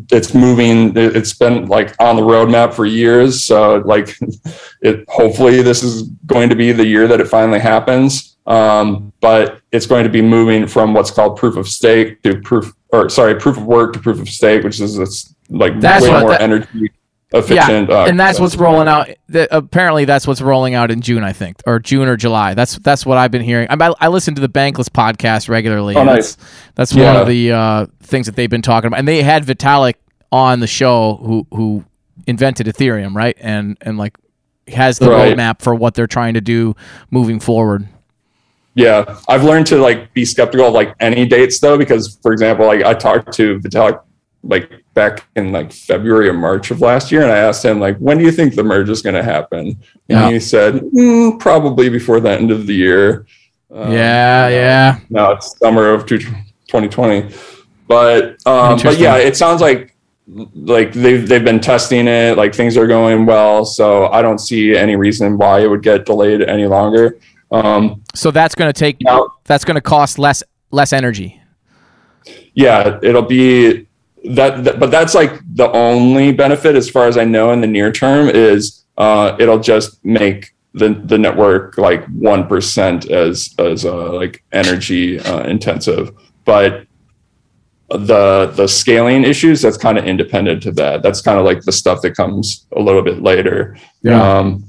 [0.10, 0.96] it's moving.
[0.96, 3.44] It's been like on the roadmap for years.
[3.44, 4.18] So like,
[4.82, 8.33] it hopefully this is going to be the year that it finally happens.
[8.46, 12.74] Um, but it's going to be moving from what's called proof of stake to proof
[12.92, 16.12] or sorry, proof of work to proof of stake, which is this, like that's way
[16.20, 16.92] more that, energy
[17.34, 17.90] efficient.
[17.90, 19.10] Yeah, uh, and that's what's rolling out.
[19.30, 22.54] That, apparently, that's what's rolling out in June, I think, or June or July.
[22.54, 23.68] That's that's what I've been hearing.
[23.70, 25.96] I, I listen to the Bankless podcast regularly.
[25.96, 26.36] Oh, nice.
[26.36, 27.12] That's, that's yeah.
[27.12, 29.96] one of the uh, things that they've been talking about, and they had Vitalik
[30.32, 31.86] on the show who who
[32.28, 33.38] invented Ethereum, right?
[33.40, 34.18] And and like
[34.68, 35.36] has the right.
[35.36, 36.76] roadmap for what they're trying to do
[37.10, 37.88] moving forward.
[38.76, 42.66] Yeah, I've learned to like be skeptical of like any dates though, because for example,
[42.66, 44.02] like I talked to Vitalik
[44.44, 47.98] like back in like February or March of last year, and I asked him like,
[47.98, 49.82] when do you think the merge is going to happen?
[50.08, 50.26] Yeah.
[50.26, 53.26] And he said mm, probably before the end of the year.
[53.72, 55.00] Um, yeah, yeah.
[55.10, 57.34] Now it's summer of 2020,
[57.88, 59.96] but um, but yeah, it sounds like
[60.28, 63.66] like they've they've been testing it, like things are going well.
[63.66, 67.18] So I don't see any reason why it would get delayed any longer.
[67.54, 68.98] Um, so that's going to take
[69.46, 71.40] that's going to cost less less energy.
[72.56, 73.88] Yeah, it'll be
[74.26, 77.68] that, that, but that's like the only benefit as far as I know in the
[77.68, 83.86] near term is uh, it'll just make the the network like one percent as as
[83.86, 86.12] uh, like energy uh, intensive,
[86.46, 86.88] but
[87.90, 91.04] the the scaling issues that's kind of independent to that.
[91.04, 93.78] That's kind of like the stuff that comes a little bit later.
[94.02, 94.22] Yeah.
[94.22, 94.66] Um,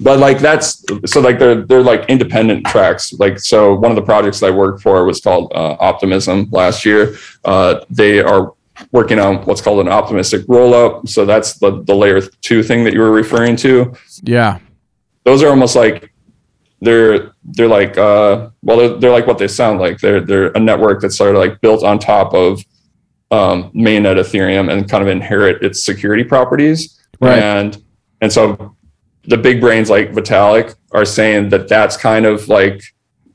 [0.00, 3.12] but like that's so like they're they're like independent tracks.
[3.14, 7.16] Like so one of the projects i worked for was called uh, optimism last year.
[7.44, 8.54] Uh, they are
[8.90, 12.92] working on what's called an optimistic rollup so that's the, the layer two thing that
[12.92, 13.94] you were referring to.
[14.22, 14.58] Yeah.
[15.24, 16.12] Those are almost like
[16.80, 19.98] they're they're like uh well they're, they're like what they sound like.
[19.98, 22.64] They're they're a network that's sort of like built on top of
[23.30, 27.00] um, mainnet ethereum and kind of inherit its security properties.
[27.20, 27.42] Right.
[27.42, 27.82] and
[28.20, 28.76] and so
[29.24, 32.82] the big brains like Vitalik are saying that that's kind of like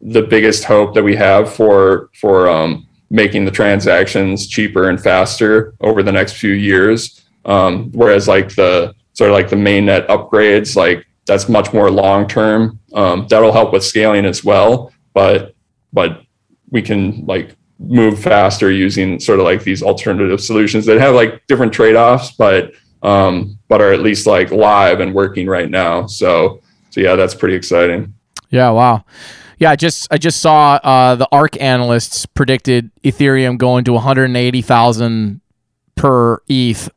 [0.02, 5.74] the biggest hope that we have for for um, making the transactions cheaper and faster
[5.82, 7.24] over the next few years.
[7.46, 12.28] Um, whereas like the sort of like the mainnet upgrades, like that's much more long
[12.28, 12.80] term.
[12.94, 15.56] Um, that'll help with scaling as well, but
[15.94, 16.24] but
[16.70, 21.46] we can like move faster using sort of like these alternative solutions that have like
[21.48, 22.74] different trade-offs, but
[23.08, 26.06] um, but are at least like live and working right now.
[26.08, 28.14] So so yeah, that's pretty exciting.
[28.50, 29.06] Yeah, wow.
[29.60, 35.42] Yeah, I just I just saw uh, the ARK analysts predicted Ethereum going to 180,000
[35.96, 36.90] per ETH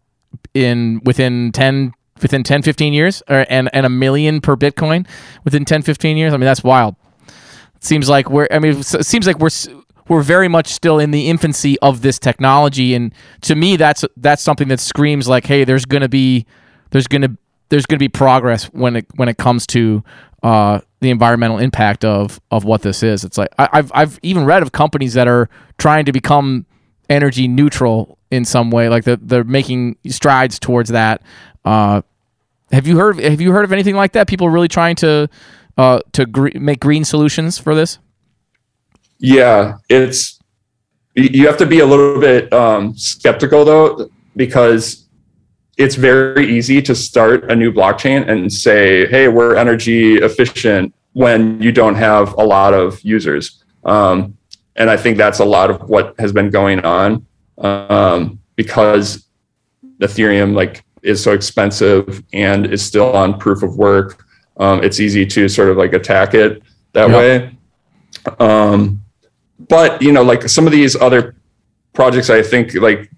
[0.52, 5.06] in within 10 within 10 15 years or, and and a million per Bitcoin
[5.44, 6.34] within 10 15 years.
[6.34, 6.96] I mean, that's wild.
[7.28, 9.50] It seems like we're I mean, it seems like we're
[10.10, 14.42] we're very much still in the infancy of this technology and to me that's that's
[14.42, 16.44] something that screams like hey, there's going to be
[16.90, 17.36] there's to
[17.70, 20.02] there's to be progress when it when it comes to
[20.42, 23.24] uh, the environmental impact of of what this is.
[23.24, 25.48] It's like I, have I've even read of companies that are
[25.78, 26.66] trying to become
[27.08, 31.22] energy neutral in some way, like they're, they're making strides towards that.
[31.64, 32.02] Uh,
[32.72, 33.18] have you heard?
[33.20, 34.26] Have you heard of anything like that?
[34.28, 35.28] People really trying to
[35.78, 37.98] uh, to gre- make green solutions for this.
[39.20, 40.40] Yeah, it's
[41.14, 45.08] you have to be a little bit um, skeptical though, because
[45.76, 51.60] it's very easy to start a new blockchain and say, "Hey, we're energy efficient," when
[51.60, 53.62] you don't have a lot of users.
[53.84, 54.36] Um,
[54.76, 57.26] and I think that's a lot of what has been going on
[57.58, 59.26] um, because
[60.00, 64.24] Ethereum like is so expensive and is still on proof of work.
[64.58, 66.62] Um, it's easy to sort of like attack it
[66.92, 67.56] that way.
[68.38, 69.02] Um,
[69.68, 71.34] but you know, like some of these other
[71.92, 73.10] projects, I think like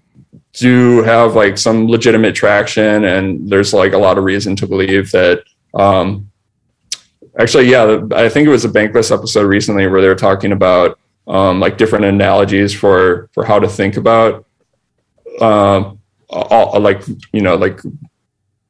[0.53, 5.11] do have like some legitimate traction, and there's like a lot of reason to believe
[5.11, 5.43] that.
[5.73, 6.29] Um,
[7.39, 10.99] actually, yeah, I think it was a Bankless episode recently where they were talking about
[11.27, 14.45] um, like different analogies for for how to think about
[15.41, 17.81] um, all, like you know like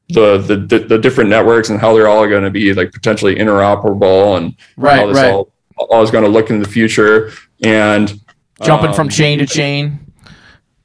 [0.10, 4.38] the, the the different networks and how they're all going to be like potentially interoperable
[4.38, 5.32] and right, how this right.
[5.32, 7.32] all, all is going to look in the future
[7.64, 8.20] and
[8.62, 10.00] jumping um, from chain to chain.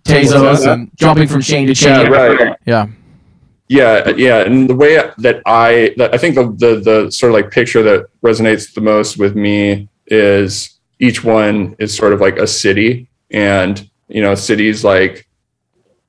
[0.04, 2.06] Tezos and jumping from chain to chain.
[2.06, 2.56] yeah right.
[2.64, 2.86] Yeah.
[2.86, 7.34] Yeah yeah and the way that i that i think the, the the sort of
[7.34, 12.38] like picture that resonates the most with me is each one is sort of like
[12.38, 15.28] a city and you know cities like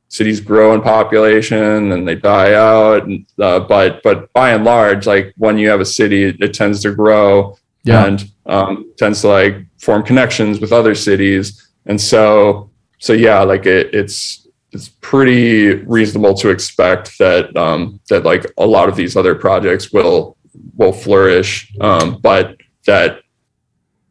[0.07, 5.05] cities grow in population and they die out and, uh, but but by and large
[5.05, 8.05] like when you have a city it, it tends to grow yeah.
[8.05, 12.69] and um, tends to like form connections with other cities and so
[12.99, 18.65] so yeah like it, it's it's pretty reasonable to expect that um, that like a
[18.65, 20.37] lot of these other projects will
[20.77, 22.55] will flourish um, but
[22.85, 23.21] that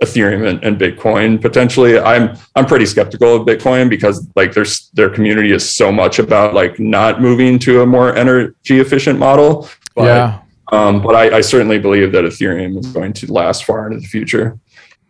[0.02, 1.98] Ethereum and, and, Bitcoin potentially.
[1.98, 6.54] I'm I'm pretty skeptical of Bitcoin because like there's their community is so much about
[6.54, 9.68] like not moving to a more energy efficient model.
[9.96, 10.40] But, yeah.
[10.70, 14.06] Um, but I, I certainly believe that Ethereum is going to last far into the
[14.06, 14.58] future.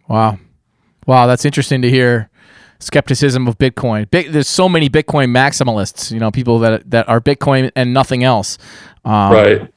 [0.08, 0.38] Wow,
[1.08, 2.30] wow, that's interesting to hear.
[2.80, 4.08] Skepticism of Bitcoin.
[4.08, 6.12] Big, there's so many Bitcoin maximalists.
[6.12, 8.56] You know, people that that are Bitcoin and nothing else.
[9.04, 9.72] Um, right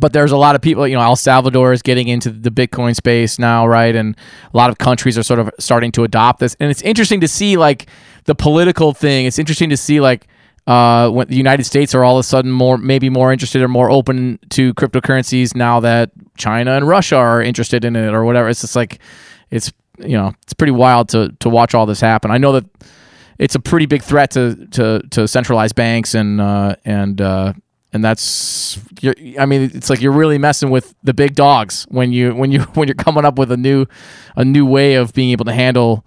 [0.00, 2.96] but there's a lot of people, you know, El Salvador is getting into the Bitcoin
[2.96, 3.94] space now, right?
[3.94, 4.16] And
[4.52, 6.56] a lot of countries are sort of starting to adopt this.
[6.60, 7.88] And it's interesting to see like
[8.24, 9.26] the political thing.
[9.26, 10.26] It's interesting to see like
[10.66, 13.68] uh, when the United States are all of a sudden more, maybe more interested or
[13.68, 18.48] more open to cryptocurrencies now that China and Russia are interested in it or whatever.
[18.48, 18.98] It's just like,
[19.50, 19.72] it's,
[20.02, 22.30] you know, it's pretty wild to, to watch all this happen.
[22.30, 22.64] I know that
[23.38, 27.52] it's a pretty big threat to, to, to centralized banks and, uh, and, uh,
[27.92, 28.78] and that's
[29.38, 32.60] I mean it's like you're really messing with the big dogs when you when you
[32.74, 33.84] when you're coming up with a new
[34.34, 36.04] a new way of being able to handle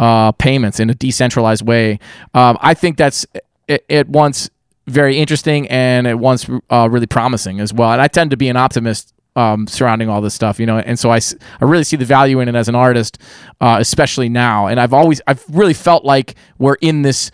[0.00, 2.00] uh, payments in a decentralized way.
[2.34, 3.26] Um, I think that's
[3.68, 4.50] at once
[4.86, 7.92] very interesting and at once uh, really promising as well.
[7.92, 10.98] And I tend to be an optimist um, surrounding all this stuff, you know, and
[10.98, 11.20] so I,
[11.60, 13.18] I really see the value in it as an artist,
[13.60, 14.66] uh, especially now.
[14.66, 17.30] And I've always I've really felt like we're in this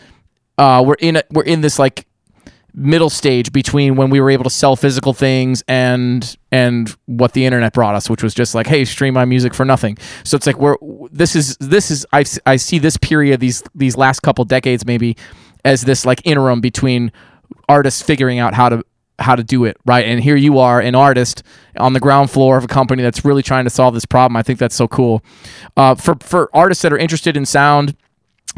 [0.59, 2.07] uh, we're in a, we're in this like
[2.74, 7.47] middle stage between when we were able to sell physical things and and what the
[7.47, 10.47] internet brought us which was just like hey stream my music for nothing so it's
[10.47, 10.76] like we're
[11.11, 15.16] this is this is i, I see this period these these last couple decades maybe
[15.64, 17.12] as this like interim between
[17.66, 18.84] artists figuring out how to
[19.18, 20.04] how to do it right.
[20.04, 21.42] And here you are an artist
[21.78, 24.36] on the ground floor of a company that's really trying to solve this problem.
[24.36, 25.22] I think that's so cool.
[25.76, 27.96] Uh, for for artists that are interested in sound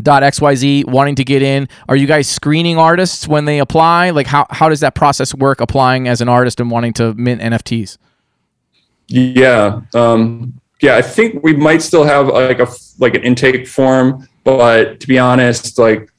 [0.00, 4.10] dot xyz wanting to get in are you guys screening artists when they apply?
[4.10, 7.40] Like how, how does that process work applying as an artist and wanting to mint
[7.40, 7.98] nfts
[9.08, 14.28] yeah um, yeah i think we might still have like a like an intake form
[14.44, 16.12] but to be honest like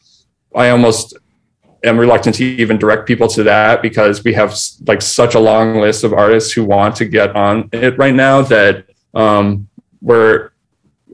[0.55, 1.15] i almost
[1.83, 4.55] am reluctant to even direct people to that because we have
[4.87, 8.41] like such a long list of artists who want to get on it right now
[8.41, 9.67] that um,
[10.01, 10.51] we're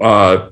[0.02, 0.50] uh,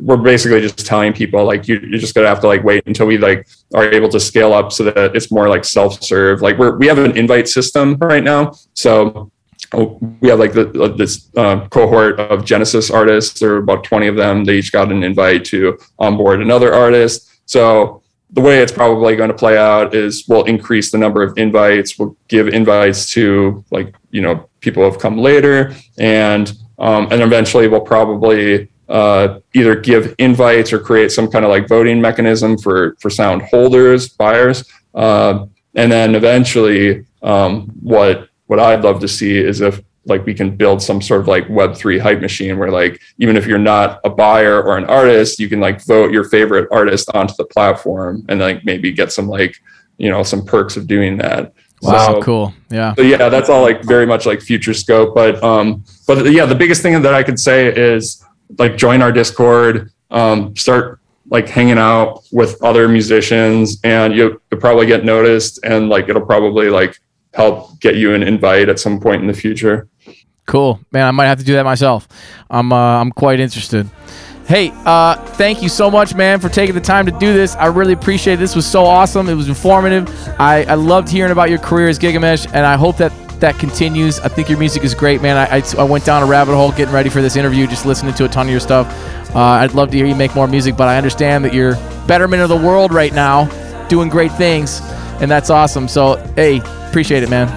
[0.00, 3.06] we're basically just telling people like you, you're just gonna have to like wait until
[3.06, 6.42] we like are able to scale up so that it's more like self-serve.
[6.42, 8.52] Like we're we have an invite system right now.
[8.74, 9.30] So
[9.72, 13.40] oh, we have like the, this uh, cohort of genesis artists.
[13.40, 14.44] There are about 20 of them.
[14.44, 17.28] They each got an invite to onboard another artist.
[17.46, 21.36] So the way it's probably going to play out is we'll increase the number of
[21.38, 27.08] invites we'll give invites to like you know people who have come later and um,
[27.10, 32.00] and eventually we'll probably uh, either give invites or create some kind of like voting
[32.00, 34.64] mechanism for for sound holders, buyers,
[34.94, 40.34] uh, and then eventually, um, what what I'd love to see is if like we
[40.34, 43.58] can build some sort of like Web three hype machine where like even if you're
[43.58, 47.44] not a buyer or an artist, you can like vote your favorite artist onto the
[47.44, 49.56] platform and like maybe get some like
[49.98, 51.52] you know some perks of doing that.
[51.82, 52.54] Wow, so, cool.
[52.70, 52.94] Yeah.
[52.94, 55.14] So yeah, that's all like very much like future scope.
[55.14, 58.24] But um, but yeah, the biggest thing that I could say is
[58.58, 61.00] like join our Discord, um, start
[61.30, 66.24] like hanging out with other musicians, and you, will probably get noticed, and like it'll
[66.24, 66.98] probably like
[67.38, 69.88] help get you an invite at some point in the future.
[70.44, 71.06] Cool, man.
[71.06, 72.08] I might have to do that myself.
[72.50, 73.88] I'm uh, I'm quite interested.
[74.46, 77.54] Hey, uh, thank you so much, man, for taking the time to do this.
[77.56, 78.38] I really appreciate it.
[78.38, 79.28] This was so awesome.
[79.28, 80.08] It was informative.
[80.40, 84.18] I, I loved hearing about your career as Gigamesh, and I hope that that continues.
[84.20, 85.36] I think your music is great, man.
[85.36, 88.14] I, I, I, went down a rabbit hole getting ready for this interview, just listening
[88.14, 88.88] to a ton of your stuff.
[89.36, 91.74] Uh, I'd love to hear you make more music, but I understand that you're
[92.06, 93.44] betterment of the world right now,
[93.88, 94.80] doing great things,
[95.20, 95.88] and that's awesome.
[95.88, 97.48] So, hey, appreciate it, man.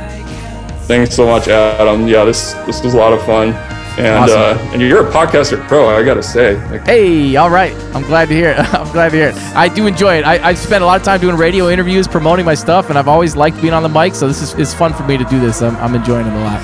[0.87, 2.07] Thanks so much, Adam.
[2.07, 3.53] Yeah, this this was a lot of fun.
[3.97, 4.39] And awesome.
[4.39, 6.55] uh, and you're a podcaster pro, I gotta say.
[6.69, 7.73] Like, hey, all right.
[7.93, 8.59] I'm glad to hear it.
[8.73, 9.35] I'm glad to hear it.
[9.55, 10.25] I do enjoy it.
[10.25, 13.09] I, I spent a lot of time doing radio interviews, promoting my stuff, and I've
[13.09, 14.15] always liked being on the mic.
[14.15, 15.61] So this is it's fun for me to do this.
[15.61, 16.61] I'm, I'm enjoying it a lot.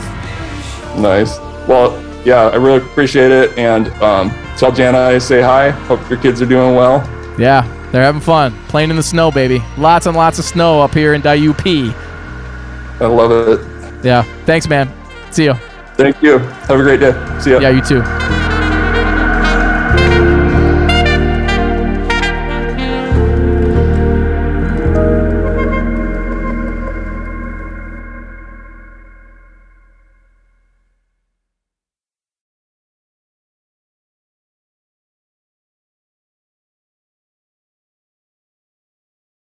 [1.00, 1.38] Nice.
[1.68, 3.58] Well, yeah, I really appreciate it.
[3.58, 5.70] And um, tell Jana I say hi.
[5.70, 7.00] Hope your kids are doing well.
[7.38, 9.64] Yeah, they're having fun playing in the snow, baby.
[9.78, 11.94] Lots and lots of snow up here in DIUP.
[13.00, 14.06] I love it.
[14.06, 14.24] Yeah.
[14.46, 14.92] Thanks, man.
[15.32, 15.54] See you.
[15.96, 16.38] Thank you.
[16.38, 17.12] Have a great day.
[17.40, 17.60] See ya.
[17.60, 18.47] Yeah, you too.